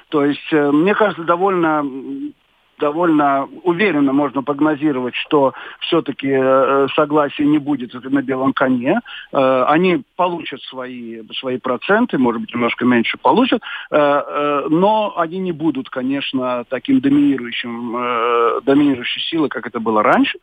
То 0.08 0.24
есть, 0.24 0.52
э, 0.52 0.70
мне 0.72 0.94
кажется, 0.94 1.22
довольно 1.22 1.84
довольно 2.80 3.48
уверенно 3.62 4.12
можно 4.12 4.42
прогнозировать, 4.42 5.14
что 5.14 5.52
все-таки 5.80 6.28
э, 6.30 6.88
согласия 6.96 7.44
не 7.44 7.58
будет 7.58 7.94
на 7.94 8.22
белом 8.22 8.52
коне. 8.52 9.00
Э, 9.32 9.64
они 9.68 10.02
получат 10.16 10.60
свои, 10.62 11.22
свои 11.38 11.58
проценты, 11.58 12.18
может 12.18 12.40
быть, 12.40 12.54
немножко 12.54 12.84
меньше 12.84 13.18
получат, 13.18 13.62
э, 13.90 14.66
но 14.70 15.12
они 15.16 15.38
не 15.38 15.52
будут, 15.52 15.90
конечно, 15.90 16.64
таким 16.68 17.00
доминирующим, 17.00 18.62
доминирующей 18.64 19.22
силой, 19.22 19.48
как 19.48 19.66
это 19.66 19.78
было 19.78 20.02
раньше. 20.02 20.38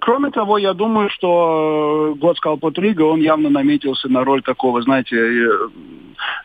Кроме 0.00 0.30
того, 0.30 0.58
я 0.58 0.74
думаю, 0.74 1.08
что 1.10 2.16
год 2.18 2.78
Рига, 2.78 3.02
он 3.02 3.20
явно 3.20 3.48
наметился 3.48 4.08
на 4.08 4.24
роль 4.24 4.42
такого, 4.42 4.82
знаете, 4.82 5.48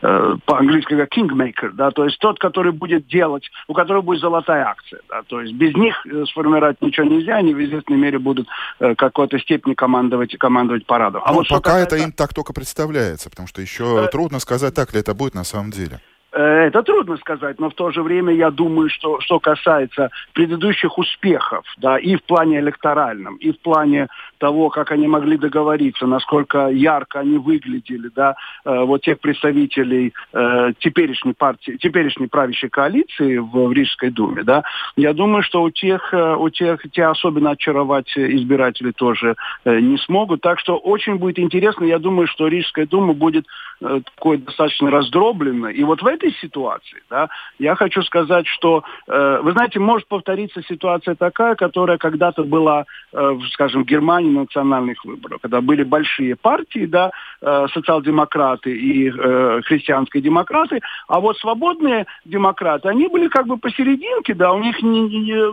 по-английски 0.00 0.96
как 0.96 1.16
kingmaker, 1.16 1.70
да, 1.72 1.90
то 1.90 2.04
есть 2.04 2.18
тот, 2.18 2.38
который 2.38 2.72
будет 2.72 3.06
делать, 3.06 3.50
у 3.66 3.74
которого 3.74 4.02
будет 4.02 4.20
золотая 4.20 4.66
акция, 4.66 5.00
да, 5.08 5.22
то 5.26 5.40
есть 5.40 5.54
без 5.54 5.74
них 5.74 5.94
э, 6.06 6.24
сформировать 6.26 6.80
ничего 6.80 7.06
нельзя, 7.06 7.36
они 7.36 7.54
в 7.54 7.64
известной 7.64 7.96
мере 7.96 8.18
будут 8.18 8.46
э, 8.80 8.94
какой-то 8.94 9.38
степени 9.38 9.74
командовать, 9.74 10.36
командовать 10.38 10.86
парадом. 10.86 11.22
А 11.24 11.32
ну, 11.32 11.38
вот 11.38 11.48
пока 11.48 11.78
это 11.78 11.96
им 11.96 12.12
так 12.12 12.34
только 12.34 12.52
представляется, 12.52 13.30
потому 13.30 13.48
что 13.48 13.60
еще 13.60 14.04
э... 14.04 14.08
трудно 14.08 14.38
сказать, 14.38 14.74
так 14.74 14.92
ли 14.94 15.00
это 15.00 15.14
будет 15.14 15.34
на 15.34 15.44
самом 15.44 15.70
деле. 15.70 16.00
Э, 16.34 16.66
это 16.66 16.82
трудно 16.82 17.16
сказать, 17.18 17.60
но 17.60 17.70
в 17.70 17.74
то 17.74 17.92
же 17.92 18.02
время 18.02 18.34
я 18.34 18.50
думаю, 18.50 18.90
что 18.90 19.20
что 19.20 19.38
касается 19.38 20.10
предыдущих 20.32 20.98
успехов, 20.98 21.64
да, 21.78 21.96
и 21.96 22.16
в 22.16 22.24
плане 22.24 22.58
электоральном, 22.58 23.36
и 23.36 23.52
в 23.52 23.60
плане 23.60 24.08
того, 24.44 24.68
как 24.68 24.92
они 24.92 25.08
могли 25.08 25.38
договориться, 25.38 26.06
насколько 26.06 26.68
ярко 26.68 27.20
они 27.20 27.38
выглядели, 27.38 28.10
да, 28.14 28.34
э, 28.66 28.84
вот 28.84 29.00
тех 29.00 29.18
представителей 29.18 30.12
э, 30.34 30.72
теперешней 30.80 31.32
партии, 31.32 31.78
теперешней 31.80 32.28
правящей 32.28 32.68
коалиции 32.68 33.38
в, 33.38 33.68
в 33.68 33.72
Рижской 33.72 34.10
думе, 34.10 34.42
да, 34.42 34.62
я 34.96 35.14
думаю, 35.14 35.42
что 35.42 35.62
у 35.62 35.70
тех, 35.70 36.12
э, 36.12 36.36
у 36.36 36.50
тех, 36.50 36.82
те 36.92 37.06
особенно 37.06 37.52
очаровать 37.52 38.12
избиратели 38.18 38.90
тоже 38.90 39.34
э, 39.64 39.80
не 39.80 39.96
смогут, 39.96 40.42
так 40.42 40.60
что 40.60 40.76
очень 40.76 41.14
будет 41.14 41.38
интересно, 41.38 41.84
я 41.84 41.98
думаю, 41.98 42.26
что 42.26 42.46
Рижская 42.46 42.86
дума 42.86 43.14
будет 43.14 43.46
э, 43.80 44.00
такой 44.14 44.36
достаточно 44.36 44.90
раздробленной, 44.90 45.72
и 45.72 45.82
вот 45.84 46.02
в 46.02 46.06
этой 46.06 46.32
ситуации, 46.42 47.02
да, 47.08 47.30
я 47.58 47.76
хочу 47.76 48.02
сказать, 48.02 48.46
что, 48.46 48.84
э, 49.08 49.40
вы 49.42 49.52
знаете, 49.52 49.80
может 49.80 50.06
повториться 50.06 50.60
ситуация 50.68 51.14
такая, 51.14 51.54
которая 51.54 51.96
когда-то 51.96 52.44
была, 52.44 52.84
э, 53.14 53.38
скажем, 53.52 53.84
в 53.84 53.86
Германии 53.86 54.33
национальных 54.34 55.04
выборах, 55.04 55.40
когда 55.40 55.60
были 55.60 55.82
большие 55.82 56.36
партии, 56.36 56.86
да, 56.86 57.10
э, 57.40 57.66
социал-демократы 57.72 58.76
и 58.76 59.10
э, 59.10 59.60
христианские 59.64 60.22
демократы, 60.22 60.80
а 61.08 61.20
вот 61.20 61.38
свободные 61.38 62.06
демократы, 62.24 62.88
они 62.88 63.08
были 63.08 63.28
как 63.28 63.46
бы 63.46 63.56
посерединке, 63.56 64.34
да, 64.34 64.52
у 64.52 64.60
них 64.60 64.76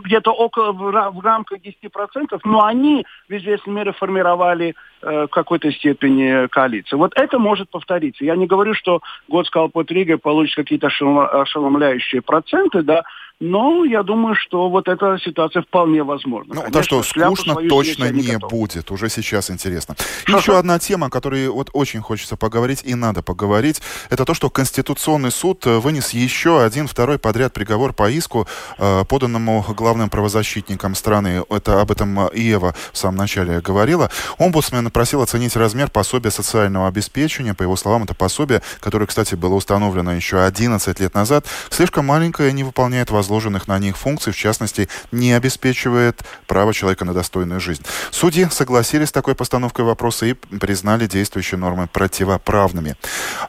где-то 0.06 0.32
около 0.32 0.72
в, 0.72 1.12
в 1.12 1.22
рамках 1.24 1.60
10%, 1.60 2.40
но 2.44 2.66
они 2.66 3.06
в 3.30 3.34
известной 3.34 3.74
мере 3.74 3.94
формировали 3.94 4.76
э, 5.02 5.26
в 5.26 5.28
какой-то 5.28 5.72
степени 5.72 6.48
коалицию. 6.48 7.00
Вот 7.00 7.14
это 7.16 7.40
может 7.40 7.70
повториться. 7.70 8.26
Я 8.26 8.36
не 8.36 8.48
говорю, 8.48 8.74
что 8.74 9.02
год 9.28 9.48
Скалпот 9.48 9.92
Рига 9.92 10.18
получит 10.18 10.56
какие-то 10.56 10.88
ошеломляющие 10.88 12.22
проценты, 12.22 12.82
да, 12.82 13.04
но 13.42 13.84
я 13.84 14.04
думаю, 14.04 14.36
что 14.36 14.70
вот 14.70 14.88
эта 14.88 15.18
ситуация 15.18 15.64
вполне 15.64 16.04
возможна. 16.04 16.54
Ну, 16.54 16.72
так 16.72 16.84
что 16.84 17.02
скучно 17.02 17.56
точно 17.68 18.12
не 18.12 18.34
готов. 18.34 18.52
будет. 18.52 18.92
Уже 18.92 19.10
сейчас 19.10 19.50
интересно. 19.50 19.96
И 20.28 20.32
еще 20.32 20.60
одна 20.60 20.78
тема, 20.78 21.08
о 21.08 21.10
которой 21.10 21.50
вот 21.50 21.72
очень 21.74 22.02
хочется 22.02 22.38
поговорить 22.38 22.84
и 22.84 22.94
надо 22.94 23.24
поговорить, 23.24 23.82
это 24.12 24.26
то, 24.26 24.36
что 24.36 24.52
Конституционный 24.52 25.32
суд 25.32 25.66
э, 25.66 25.80
вынес 25.80 26.12
еще 26.12 26.64
один 26.64 26.88
второй 26.88 27.18
подряд 27.18 27.52
приговор 27.52 27.94
по 27.94 28.12
иску, 28.12 28.48
э, 28.78 29.06
поданному 29.10 29.66
главным 29.76 30.12
правозащитникам 30.12 30.94
страны. 30.94 31.44
Это 31.50 31.82
об 31.82 31.90
этом 31.90 32.28
Иева 32.34 32.76
в 32.94 32.98
самом 32.98 33.18
начале 33.18 33.60
говорила. 33.60 34.12
Омбудсмен 34.38 34.92
просил 34.92 35.24
оценить 35.24 35.56
размер 35.56 35.90
пособия 35.90 36.30
социального 36.30 36.88
обеспечения. 36.88 37.56
По 37.56 37.64
его 37.64 37.76
словам, 37.76 38.04
это 38.04 38.14
пособие, 38.14 38.62
которое, 38.82 39.08
кстати, 39.08 39.34
было 39.34 39.56
установлено 39.56 40.14
еще 40.14 40.44
11 40.44 41.00
лет 41.00 41.16
назад, 41.16 41.48
слишком 41.72 42.06
маленькое, 42.06 42.54
не 42.54 42.64
выполняет 42.64 43.10
возложенные 43.10 43.31
возложенных 43.32 43.68
на 43.70 43.80
них 43.80 43.98
функций, 43.98 44.34
в 44.34 44.36
частности, 44.36 44.90
не 45.14 45.32
обеспечивает 45.32 46.22
право 46.48 46.74
человека 46.74 47.06
на 47.06 47.14
достойную 47.14 47.62
жизнь. 47.62 47.82
Судьи 48.12 48.46
согласились 48.52 49.08
с 49.08 49.12
такой 49.12 49.36
постановкой 49.36 49.86
вопроса 49.86 50.26
и 50.26 50.34
признали 50.34 51.08
действующие 51.08 51.58
нормы 51.58 51.88
противоправными. 51.88 52.98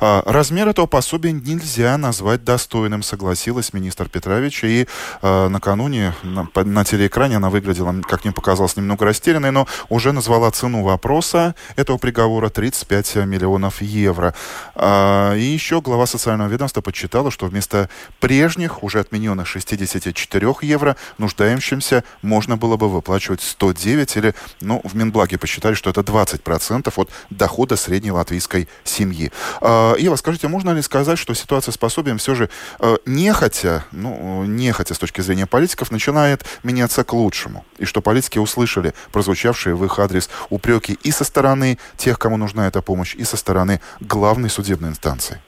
А, 0.00 0.22
размер 0.24 0.68
этого 0.68 0.86
пособия 0.86 1.32
нельзя 1.32 1.98
назвать 1.98 2.44
достойным, 2.44 3.02
согласилась 3.02 3.72
министр 3.72 4.08
Петрович. 4.08 4.62
И 4.62 4.86
а, 5.20 5.48
накануне 5.48 6.14
на, 6.22 6.46
на 6.54 6.84
телеэкране 6.84 7.36
она 7.38 7.50
выглядела, 7.50 7.92
как 8.02 8.24
мне 8.24 8.32
показалось, 8.32 8.76
немного 8.76 9.04
растерянной, 9.04 9.50
но 9.50 9.66
уже 9.88 10.12
назвала 10.12 10.50
цену 10.52 10.84
вопроса 10.84 11.56
этого 11.74 11.98
приговора 11.98 12.50
35 12.50 13.16
миллионов 13.26 13.82
евро. 13.82 14.32
А, 14.76 15.34
и 15.34 15.42
еще 15.42 15.80
глава 15.80 16.06
социального 16.06 16.48
ведомства 16.48 16.82
подсчитала, 16.82 17.32
что 17.32 17.46
вместо 17.46 17.88
прежних, 18.20 18.84
уже 18.84 19.00
отмененных 19.00 19.48
60 19.48 19.71
64 19.76 20.54
евро 20.62 20.96
нуждающимся 21.18 22.04
можно 22.22 22.56
было 22.56 22.76
бы 22.76 22.88
выплачивать 22.88 23.40
109 23.40 24.16
или, 24.16 24.34
ну, 24.60 24.80
в 24.84 24.94
Минблаге 24.94 25.38
посчитали, 25.38 25.74
что 25.74 25.90
это 25.90 26.02
20% 26.02 26.92
от 26.94 27.10
дохода 27.30 27.76
средней 27.76 28.10
латвийской 28.10 28.68
семьи. 28.84 29.32
А, 29.60 29.94
Ева, 29.96 30.16
скажите, 30.16 30.48
можно 30.48 30.70
ли 30.70 30.82
сказать, 30.82 31.18
что 31.18 31.34
ситуация 31.34 31.72
с 31.72 31.78
пособием 31.78 32.18
все 32.18 32.34
же 32.34 32.50
э, 32.80 32.96
нехотя, 33.06 33.84
ну, 33.92 34.44
нехотя 34.44 34.94
с 34.94 34.98
точки 34.98 35.20
зрения 35.20 35.46
политиков, 35.46 35.90
начинает 35.90 36.44
меняться 36.62 37.04
к 37.04 37.12
лучшему? 37.12 37.64
И 37.78 37.84
что 37.84 38.02
политики 38.02 38.38
услышали 38.38 38.94
прозвучавшие 39.12 39.74
в 39.74 39.84
их 39.84 39.98
адрес 39.98 40.28
упреки 40.50 40.98
и 41.02 41.10
со 41.10 41.24
стороны 41.24 41.78
тех, 41.96 42.18
кому 42.18 42.36
нужна 42.36 42.66
эта 42.66 42.82
помощь, 42.82 43.14
и 43.14 43.24
со 43.24 43.36
стороны 43.36 43.80
главной 44.00 44.50
судебной 44.50 44.90
инстанции? 44.90 45.40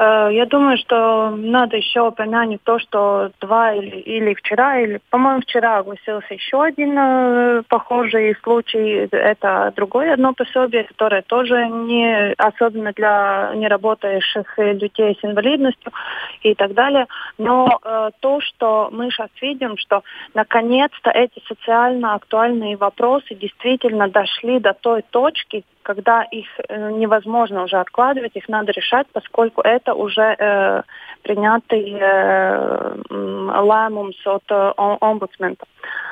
Э, 0.00 0.30
я 0.32 0.46
думаю, 0.46 0.78
что 0.78 1.30
надо 1.36 1.76
еще 1.76 2.00
упомянуть 2.00 2.62
то, 2.64 2.78
что 2.78 3.30
два 3.40 3.74
или, 3.74 3.96
или 3.96 4.32
вчера, 4.34 4.80
или, 4.80 5.00
по-моему, 5.10 5.42
вчера 5.42 5.78
огласился 5.78 6.32
еще 6.32 6.62
один 6.62 6.96
э, 6.96 7.62
похожий 7.68 8.34
случай. 8.42 9.08
Это 9.12 9.72
другое 9.76 10.14
одно 10.14 10.32
пособие, 10.32 10.84
которое 10.84 11.20
тоже 11.20 11.68
не 11.68 12.32
особенно 12.38 12.92
для 12.92 13.52
неработающих 13.54 14.54
людей 14.56 15.18
с 15.20 15.24
инвалидностью 15.24 15.92
и 16.42 16.54
так 16.54 16.72
далее. 16.72 17.06
Но 17.36 17.68
э, 17.84 18.10
то, 18.20 18.40
что 18.40 18.88
мы 18.90 19.10
сейчас 19.10 19.28
видим, 19.42 19.76
что 19.76 20.02
наконец-то 20.32 21.10
эти 21.10 21.42
социально 21.46 22.14
актуальные 22.14 22.78
вопросы 22.78 23.34
действительно 23.34 24.08
дошли 24.08 24.60
до 24.60 24.72
той 24.72 25.02
точки, 25.10 25.62
когда 25.82 26.22
их 26.22 26.46
э, 26.68 26.90
невозможно 26.92 27.64
уже 27.64 27.78
откладывать, 27.78 28.36
их 28.36 28.48
надо 28.48 28.72
решать, 28.72 29.06
поскольку 29.12 29.60
это 29.62 29.94
уже 29.94 30.36
э, 30.38 30.82
принятый 31.22 31.96
э, 31.98 32.94
лаймумс 33.10 34.26
от 34.26 34.44
э, 34.50 34.72
омбудсмента. 34.76 35.66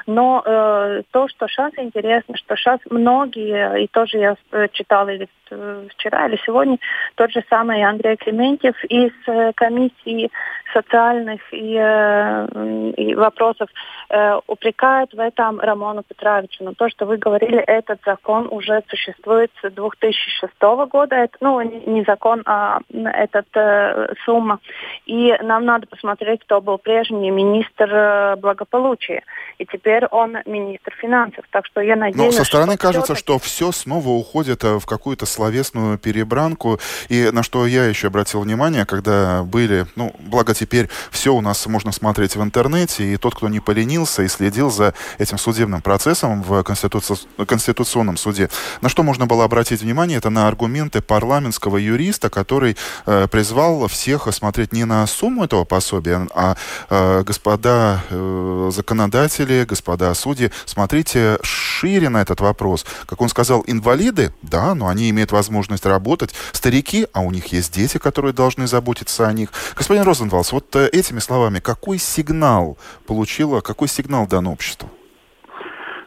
Но 0.07 0.43
э, 0.43 1.03
то, 1.11 1.29
что 1.29 1.49
сейчас 1.49 1.73
интересно, 1.77 2.35
что 2.39 2.57
сейчас 2.57 2.81
многие, 2.89 3.85
и 3.85 3.87
тоже 3.89 4.17
я 4.17 4.37
э, 4.53 4.69
читала 4.73 5.11
или 5.11 5.29
э, 5.51 5.87
вчера, 5.91 6.27
или 6.27 6.41
сегодня, 6.47 6.79
тот 7.15 7.31
же 7.31 7.45
самый 7.51 7.83
Андрей 7.83 8.17
Клементьев 8.17 8.75
из 8.85 9.13
э, 9.27 9.53
комиссии 9.55 10.31
социальных 10.73 11.41
и, 11.53 11.77
э, 11.79 12.93
и 12.97 13.15
вопросов 13.15 13.69
э, 14.09 14.41
упрекает 14.47 15.13
в 15.13 15.21
этом 15.21 15.61
Рамону 15.61 16.03
Петровичу. 16.03 16.65
Но 16.65 16.73
то, 16.73 16.89
что 16.89 17.05
вы 17.05 17.19
говорили, 17.19 17.59
этот 17.59 18.01
закон 18.07 18.49
уже 18.51 18.83
существует 18.89 19.51
с 19.63 19.71
2006 19.71 20.53
года. 20.91 21.17
Это, 21.17 21.37
ну, 21.41 21.61
не 21.61 22.03
закон, 22.05 22.43
а 22.47 22.81
этот 22.93 23.47
э, 23.55 24.15
сумма. 24.25 24.61
И 25.05 25.35
нам 25.43 25.67
надо 25.67 25.87
посмотреть, 25.87 26.41
кто 26.45 26.63
был 26.63 26.79
прежний 26.79 27.31
министр 27.31 28.37
благополучия. 28.39 29.23
И 29.59 29.67
теперь 29.67 30.07
он 30.07 30.37
министр 30.47 30.95
финансов. 31.01 31.45
Так 31.51 31.67
что 31.67 31.81
я 31.81 31.97
надеюсь... 31.97 32.17
Но 32.17 32.31
со 32.31 32.45
стороны 32.45 32.75
что 32.75 32.83
кажется, 32.83 33.15
что 33.17 33.41
все 33.41 33.73
снова 33.73 34.11
уходит 34.11 34.63
э, 34.63 34.79
в 34.79 34.87
какую-то 34.87 35.27
словесную 35.27 35.99
перебранку. 35.99 36.79
И 37.09 37.31
на 37.33 37.43
что 37.43 37.67
я 37.67 37.87
еще 37.87 38.07
обратил 38.07 38.41
внимание, 38.43 38.87
когда 38.87 39.43
были... 39.43 39.87
Ну, 39.97 40.15
благо 40.21 40.55
теперь 40.55 40.89
все 41.11 41.35
у 41.35 41.41
нас 41.41 41.67
можно 41.67 41.91
смотреть 41.91 42.37
в 42.37 42.43
интернете, 42.43 43.03
и 43.03 43.17
тот, 43.17 43.35
кто 43.35 43.49
не 43.49 43.59
поленился 43.59 44.23
и 44.23 44.29
следил 44.29 44.71
за 44.71 44.95
этим 45.19 45.39
судебным 45.39 45.83
процессом 45.83 46.43
в 46.43 46.63
Конституци... 46.63 47.15
Конституционном 47.45 48.17
суде, 48.17 48.51
на 48.81 48.89
что 48.89 49.03
можно 49.03 49.27
было 49.27 49.45
обратить 49.45 49.83
внимание, 49.83 50.19
это 50.19 50.31
на 50.31 50.47
аргументы 50.47 51.03
парламентского 51.03 51.79
юриста, 51.79 52.31
который 52.31 52.77
э, 53.07 53.27
призвал 53.27 53.89
всех 53.89 54.33
смотреть 54.33 54.73
не 54.73 54.85
на 54.85 55.05
сумму 55.09 55.45
этого 55.45 55.65
пособия, 55.65 56.29
а 56.33 56.55
э, 56.91 57.23
господа 57.25 58.05
э, 58.11 58.71
законодатели 58.73 59.48
зрители, 59.49 59.65
господа 59.65 60.15
судьи, 60.15 60.51
смотрите 60.67 61.39
шире 61.43 62.09
на 62.09 62.23
этот 62.23 62.41
вопрос. 62.41 62.85
Как 63.07 63.21
он 63.21 63.29
сказал, 63.29 63.65
инвалиды, 63.67 64.33
да, 64.43 64.75
но 64.75 64.89
они 64.89 65.11
имеют 65.11 65.33
возможность 65.33 65.87
работать. 65.87 66.35
Старики, 66.53 67.07
а 67.13 67.21
у 67.21 67.31
них 67.31 67.47
есть 67.47 67.75
дети, 67.75 67.99
которые 67.99 68.33
должны 68.33 68.67
заботиться 68.67 69.27
о 69.27 69.33
них. 69.33 69.51
Господин 69.77 70.03
Розенвалс, 70.03 70.53
вот 70.53 70.77
э, 70.77 70.89
этими 70.89 71.21
словами, 71.21 71.61
какой 71.61 71.99
сигнал 71.99 72.77
получила, 73.07 73.61
какой 73.61 73.89
сигнал 73.89 74.27
дан 74.27 74.47
обществу? 74.47 74.91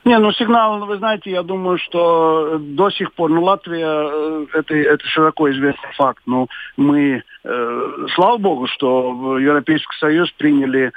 Не, 0.03 0.17
ну 0.17 0.31
сигнал, 0.31 0.83
вы 0.85 0.97
знаете, 0.97 1.29
я 1.29 1.43
думаю, 1.43 1.77
что 1.77 2.57
до 2.59 2.89
сих 2.89 3.13
пор, 3.13 3.29
ну 3.29 3.43
Латвия, 3.43 3.85
э, 3.85 4.45
это, 4.53 4.75
это 4.75 5.05
широко 5.05 5.51
известный 5.51 5.91
факт, 5.95 6.23
но 6.25 6.47
мы, 6.75 7.23
э, 7.43 8.07
слава 8.15 8.37
богу, 8.37 8.65
что 8.67 9.37
Европейский 9.37 9.95
Союз 9.99 10.31
приняли 10.31 10.91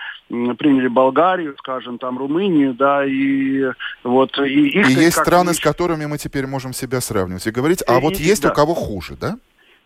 приняли 0.56 0.88
Болгарию, 0.88 1.54
скажем, 1.58 1.98
там 1.98 2.18
Румынию, 2.18 2.72
да, 2.72 3.04
и 3.04 3.64
вот 4.02 4.38
и 4.38 4.68
их. 4.68 4.88
И 4.88 4.94
есть 4.94 5.18
страны, 5.18 5.52
с 5.52 5.60
которыми 5.60 6.06
мы 6.06 6.16
теперь 6.16 6.46
можем 6.46 6.72
себя 6.72 7.02
сравнивать 7.02 7.46
и 7.46 7.50
говорить, 7.50 7.82
а 7.86 7.98
и, 7.98 8.00
вот 8.00 8.16
есть 8.16 8.42
да. 8.42 8.50
у 8.50 8.54
кого 8.54 8.74
хуже, 8.74 9.16
да? 9.20 9.36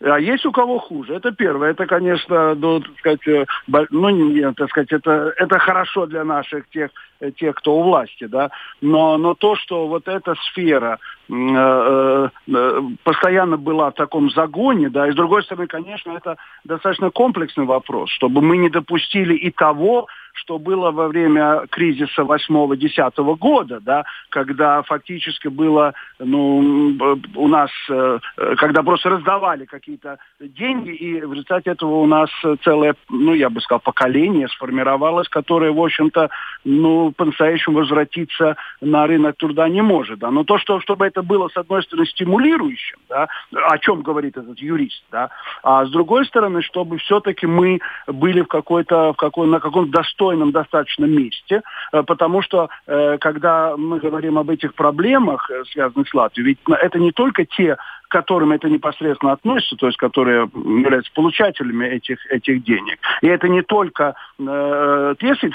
А 0.01 0.19
есть 0.21 0.47
у 0.47 0.53
кого 0.53 0.79
хуже. 0.79 1.15
Это 1.15 1.33
первое. 1.33 1.71
Это, 1.71 1.87
конечно, 1.87 2.55
ну, 2.55 2.81
так 2.81 2.99
сказать, 2.99 3.27
э, 3.27 3.47
ну, 3.91 4.09
не, 4.11 4.53
так 4.53 4.71
сказать, 4.71 4.93
это, 4.93 5.35
это 5.37 5.59
хорошо 5.59 6.07
для 6.07 6.25
наших 6.25 6.69
тех, 6.69 6.91
э, 7.21 7.33
тех, 7.33 7.57
кто 7.57 7.79
у 7.79 7.83
власти, 7.83 8.27
да. 8.27 8.51
Но, 8.81 9.19
но 9.19 9.35
то, 9.35 9.57
что 9.57 9.89
вот 9.89 10.07
эта 10.07 10.37
сфера 10.51 10.99
э, 11.29 12.29
э, 12.49 12.81
постоянно 13.03 13.57
была 13.57 13.91
в 13.91 13.95
таком 13.95 14.31
загоне, 14.31 14.89
да, 14.89 15.09
и 15.09 15.13
с 15.13 15.17
другой 15.17 15.43
стороны, 15.43 15.67
конечно, 15.67 16.13
это 16.13 16.37
достаточно 16.65 17.11
комплексный 17.11 17.65
вопрос, 17.65 18.11
чтобы 18.11 18.41
мы 18.41 18.57
не 18.57 18.71
допустили 18.71 19.35
и 19.35 19.51
того, 19.51 20.07
что 20.39 20.59
было 20.59 20.91
во 20.91 21.09
время 21.09 21.67
кризиса 21.71 22.23
8-10 22.23 23.37
года, 23.37 23.81
да, 23.81 24.05
когда 24.31 24.83
фактически 24.83 25.49
было, 25.49 25.95
ну, 26.19 26.97
у 27.35 27.49
нас, 27.49 27.71
э, 27.91 28.19
когда 28.57 28.83
просто 28.83 29.11
раздавали 29.11 29.65
какие-то 29.65 30.19
деньги, 30.41 30.91
и 30.91 31.21
в 31.21 31.33
результате 31.33 31.71
этого 31.71 31.97
у 31.97 32.07
нас 32.07 32.31
целое, 32.65 32.95
ну, 33.09 33.35
я 33.35 33.51
бы 33.51 33.61
сказал, 33.61 33.81
поколение 33.81 34.49
сформировалось, 34.49 35.29
которое, 35.29 35.73
в 35.73 35.81
общем-то, 35.81 36.31
ну, 36.65 37.13
по-настоящему 37.13 37.79
возвратиться 37.79 38.57
на 38.81 39.07
рынок 39.07 39.37
труда 39.37 39.69
не 39.69 39.83
может, 39.83 40.21
да. 40.21 40.31
Но 40.31 40.45
то, 40.45 40.59
что, 40.59 40.81
чтобы 40.81 41.07
это 41.07 41.23
было, 41.23 41.49
с 41.49 41.57
одной 41.57 41.83
стороны, 41.83 42.07
стимулирующим, 42.07 42.99
да, 43.09 43.29
о 43.53 43.79
чем 43.79 44.03
говорит 44.03 44.37
этот 44.37 44.59
юрист, 44.59 45.03
да, 45.11 45.31
а 45.63 45.85
с 45.85 45.91
другой 45.91 46.27
стороны, 46.27 46.63
чтобы 46.63 46.99
все-таки 46.99 47.47
мы 47.47 47.81
были 48.07 48.43
в 48.43 48.47
какой-то, 48.47 49.13
в 49.13 49.17
какой, 49.17 49.49
на 49.49 49.61
каком-то 49.61 49.91
достойном 49.91 50.28
достойном 50.29 50.53
достаточно 50.53 51.07
месте, 51.07 51.63
э, 51.93 52.03
потому 52.03 52.43
что 52.43 52.69
э, 52.87 53.19
когда 53.21 53.77
мы 53.77 53.99
говорим 53.99 54.39
об 54.39 54.51
этих 54.51 54.75
проблемах, 54.75 55.51
э, 55.51 55.63
связанных 55.73 56.09
с 56.09 56.15
Латвией, 56.15 56.49
ведь 56.49 56.59
это 56.67 56.99
не 56.99 57.13
только 57.13 57.45
те 57.45 57.77
которым 58.09 58.53
это 58.53 58.69
непосредственно 58.69 59.33
относится, 59.33 59.77
то 59.77 59.87
есть 59.87 59.99
которые 59.99 60.51
являются 60.55 61.13
получателями 61.15 61.87
этих, 61.87 62.19
этих 62.31 62.65
денег. 62.65 62.99
И 63.23 63.27
это 63.27 63.49
не 63.49 63.63
только 63.63 64.15
э, 64.39 65.15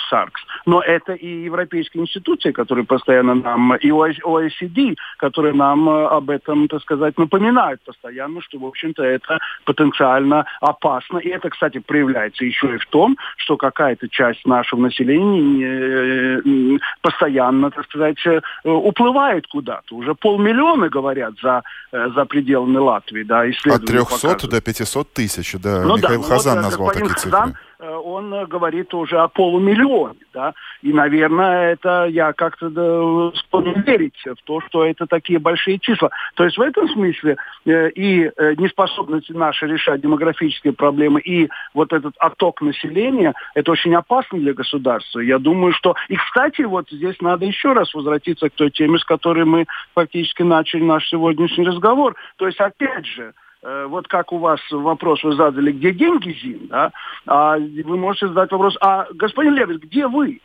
Саркс, 0.09 0.41
но 0.65 0.81
это 0.81 1.13
и 1.13 1.43
европейские 1.43 2.03
институции, 2.03 2.51
которые 2.51 2.85
постоянно 2.85 3.35
нам, 3.35 3.75
и 3.75 3.89
OECD, 3.89 4.95
которые 5.17 5.53
нам 5.53 5.89
э, 5.89 6.05
об 6.07 6.29
этом, 6.29 6.67
так 6.67 6.81
сказать, 6.81 7.17
напоминают 7.17 7.81
постоянно, 7.83 8.41
что, 8.41 8.59
в 8.59 8.65
общем-то, 8.65 9.03
это 9.03 9.39
потенциально 9.65 10.45
опасно. 10.61 11.17
И 11.17 11.29
это, 11.29 11.49
кстати, 11.49 11.79
проявляется 11.79 12.45
еще 12.45 12.75
и 12.75 12.77
в 12.77 12.85
том, 12.87 13.17
что 13.37 13.57
какая-то 13.57 14.07
часть 14.09 14.45
нашего 14.45 14.81
населения 14.81 16.41
э, 16.45 16.79
постоянно, 17.01 17.71
так 17.71 17.85
сказать, 17.85 18.17
э, 18.25 18.41
уплывает 18.63 19.47
куда-то. 19.47 19.95
Уже 19.95 20.13
полмиллиона, 20.15 20.89
говорят, 20.89 21.33
за, 21.41 21.63
за 21.91 22.25
пределами 22.43 22.77
Латвии. 22.77 23.23
Да, 23.23 23.41
От 23.41 23.85
300 23.85 24.03
показывают. 24.05 24.49
до 24.49 24.61
500 24.61 25.13
тысяч, 25.13 25.55
да. 25.59 25.83
Ну, 25.83 25.97
Михаил 25.97 26.21
да, 26.21 26.27
Хазан 26.27 26.55
вот, 26.57 26.63
назвал 26.63 26.87
такие 26.89 27.09
Хазан, 27.09 27.49
цифры 27.49 27.59
он 27.89 28.33
э, 28.33 28.45
говорит 28.45 28.93
уже 28.93 29.19
о 29.19 29.27
полумиллионе, 29.27 30.19
да, 30.33 30.53
и, 30.81 30.93
наверное, 30.93 31.73
это 31.73 32.05
я 32.05 32.33
как-то 32.33 32.69
да, 32.69 33.37
склонен 33.39 33.81
верить 33.81 34.15
в 34.25 34.43
то, 34.43 34.61
что 34.61 34.85
это 34.85 35.05
такие 35.05 35.39
большие 35.39 35.79
числа. 35.79 36.09
То 36.35 36.45
есть 36.45 36.57
в 36.57 36.61
этом 36.61 36.87
смысле 36.89 37.37
э, 37.65 37.89
и 37.89 38.25
э, 38.25 38.55
неспособность 38.55 39.29
наша 39.29 39.65
решать 39.65 40.01
демографические 40.01 40.73
проблемы, 40.73 41.19
и 41.21 41.49
вот 41.73 41.93
этот 41.93 42.13
отток 42.17 42.61
населения, 42.61 43.33
это 43.55 43.71
очень 43.71 43.95
опасно 43.95 44.39
для 44.39 44.53
государства. 44.53 45.19
Я 45.19 45.39
думаю, 45.39 45.73
что... 45.73 45.95
И, 46.07 46.15
кстати, 46.15 46.61
вот 46.61 46.89
здесь 46.89 47.19
надо 47.21 47.45
еще 47.45 47.73
раз 47.73 47.93
возвратиться 47.93 48.49
к 48.49 48.53
той 48.53 48.71
теме, 48.71 48.97
с 48.99 49.03
которой 49.03 49.45
мы 49.45 49.65
фактически 49.93 50.43
начали 50.43 50.83
наш 50.83 51.07
сегодняшний 51.09 51.65
разговор. 51.65 52.15
То 52.37 52.47
есть, 52.47 52.59
опять 52.59 53.05
же, 53.05 53.33
Э, 53.33 53.52
вот 53.63 54.07
как 54.07 54.33
у 54.33 54.39
вас 54.39 54.59
вопрос 54.71 55.23
вы 55.23 55.35
задали, 55.35 55.71
где 55.71 55.91
деньги, 55.91 56.37
Зин, 56.41 56.67
да, 56.67 56.91
а 57.25 57.57
вы 57.57 57.97
можете 57.97 58.27
задать 58.27 58.51
вопрос, 58.51 58.77
а 58.81 59.07
господин 59.13 59.55
Левин, 59.55 59.77
где 59.77 60.07
вы? 60.07 60.41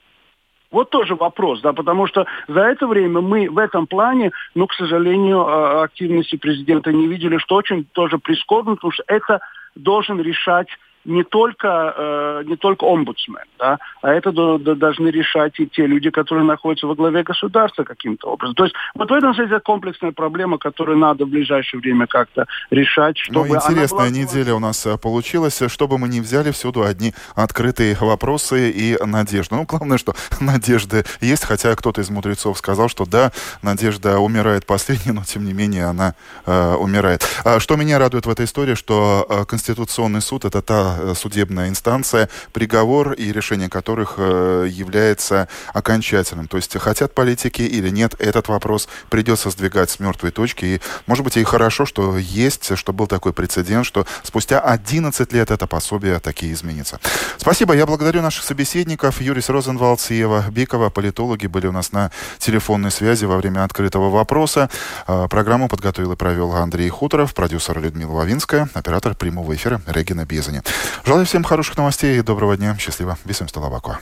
Вот 0.71 0.91
тоже 0.91 1.14
вопрос, 1.14 1.61
да, 1.62 1.73
потому 1.73 2.07
что 2.07 2.27
за 2.47 2.61
это 2.61 2.87
время 2.87 3.21
мы 3.21 3.49
в 3.49 3.57
этом 3.57 3.87
плане, 3.87 4.33
ну, 4.55 4.66
к 4.66 4.75
сожалению, 4.75 5.47
а, 5.47 5.85
активности 5.85 6.37
президента 6.37 6.93
не 6.93 7.07
видели, 7.07 7.39
что 7.39 7.57
очень 7.57 7.87
тоже 7.93 8.19
прискорбно, 8.19 8.75
потому 8.75 8.93
что 8.93 9.03
это 9.07 9.41
должен 9.75 10.21
решать 10.21 10.69
не 11.09 11.24
только, 11.24 11.94
э, 11.96 12.42
не 12.44 12.56
только 12.56 12.84
омбудсмен, 12.84 13.44
да, 13.59 13.78
а 14.02 14.12
это 14.12 14.30
до, 14.30 14.59
до, 14.59 14.74
должны 14.74 15.09
решать 15.09 15.59
и 15.59 15.66
те 15.66 15.86
люди, 15.86 16.11
которые 16.11 16.44
находятся 16.44 16.86
во 16.86 16.94
главе 16.94 17.22
государства 17.22 17.82
каким-то 17.82 18.28
образом. 18.28 18.54
То 18.54 18.64
есть 18.64 18.76
вот 18.94 19.11
в 19.11 19.14
этом 19.14 19.34
смысле 19.34 19.59
комплексная 19.61 20.12
проблема, 20.12 20.59
которую 20.59 20.98
надо 20.98 21.24
в 21.24 21.28
ближайшее 21.28 21.80
время 21.80 22.06
как-то 22.06 22.46
решать, 22.70 23.16
ну, 23.28 23.44
чтобы... 23.44 23.48
Ну, 23.48 23.56
интересная 23.56 24.11
была... 24.11 24.11
неделя 24.11 24.54
у 24.54 24.59
нас 24.59 24.84
э, 24.86 24.98
получилась. 24.98 25.62
Чтобы 25.68 25.98
мы 25.98 26.09
не 26.09 26.20
взяли 26.20 26.50
всюду 26.50 26.82
одни 26.82 27.14
открытые 27.34 27.96
вопросы 28.00 28.70
и 28.70 28.96
надежды. 29.02 29.54
Ну, 29.54 29.64
главное, 29.64 29.96
что 29.96 30.14
надежды 30.40 31.04
есть, 31.20 31.44
хотя 31.44 31.74
кто-то 31.74 32.02
из 32.02 32.11
мудрецов 32.11 32.59
сказал, 32.59 32.88
что 32.88 33.06
да, 33.06 33.32
надежда 33.62 34.18
умирает 34.18 34.66
последней, 34.66 35.12
но 35.12 35.24
тем 35.24 35.46
не 35.46 35.54
менее 35.54 35.86
она 35.86 36.14
э, 36.44 36.74
умирает. 36.74 37.24
А 37.44 37.61
что 37.61 37.76
меня 37.76 37.98
радует 37.98 38.26
в 38.26 38.30
этой 38.30 38.44
истории, 38.44 38.74
что 38.74 39.26
э, 39.28 39.44
Конституционный 39.46 40.20
суд 40.20 40.44
это 40.44 40.61
та 40.61 40.97
Э, 40.99 41.14
судебная 41.16 41.68
инстанция, 41.68 42.28
приговор 42.53 43.12
и 43.12 43.32
решение 43.32 43.68
которых 43.68 44.14
э, 44.16 44.66
является 44.70 45.49
окончательным. 45.72 46.49
То 46.49 46.57
есть 46.57 46.76
хотят 46.78 47.14
политики 47.14 47.62
или 47.62 47.90
нет, 47.90 48.14
этот 48.18 48.49
вопрос 48.49 48.88
придется 49.11 49.51
сдвигать 49.51 49.90
с 49.90 50.01
мертвой 50.01 50.30
точки. 50.30 50.64
И, 50.64 50.80
может 51.07 51.24
быть, 51.24 51.36
и 51.36 51.44
хорошо, 51.44 51.86
что 51.86 52.18
есть, 52.18 52.76
что 52.76 52.92
был 52.92 53.07
такой 53.07 53.32
прецедент, 53.32 53.86
что 53.86 54.07
спустя 54.22 54.61
11 54.61 55.32
лет 55.32 55.51
это 55.51 55.66
пособие 55.66 56.18
такие 56.20 56.53
изменится. 56.53 57.01
Спасибо. 57.36 57.74
Я 57.74 57.86
благодарю 57.86 58.22
наших 58.22 58.44
собеседников. 58.44 59.20
Юрис 59.20 59.49
Розенвалдс 59.49 60.11
и 60.11 60.16
Ева 60.16 60.44
Бикова, 60.51 60.90
политологи, 60.90 61.46
были 61.46 61.66
у 61.66 61.72
нас 61.72 61.92
на 61.92 62.11
телефонной 62.38 62.90
связи 62.90 63.24
во 63.24 63.36
время 63.36 63.64
открытого 63.64 64.11
вопроса. 64.11 64.70
Э, 65.07 65.26
программу 65.28 65.68
подготовил 65.68 66.12
и 66.12 66.16
провел 66.16 66.53
Андрей 66.55 66.88
Хуторов, 66.88 67.34
продюсер 67.34 67.78
Людмила 67.80 68.12
Вавинская, 68.12 68.68
оператор 68.74 69.14
прямого 69.14 69.55
эфира 69.55 69.80
Регина 69.86 70.24
Безани. 70.24 70.62
Желаю 71.05 71.26
всем 71.26 71.45
хороших 71.45 71.76
новостей 71.76 72.18
и 72.18 72.22
доброго 72.22 72.57
дня. 72.57 72.76
Счастливо. 72.78 73.16
Висим 73.24 73.49
Столабако. 73.49 73.99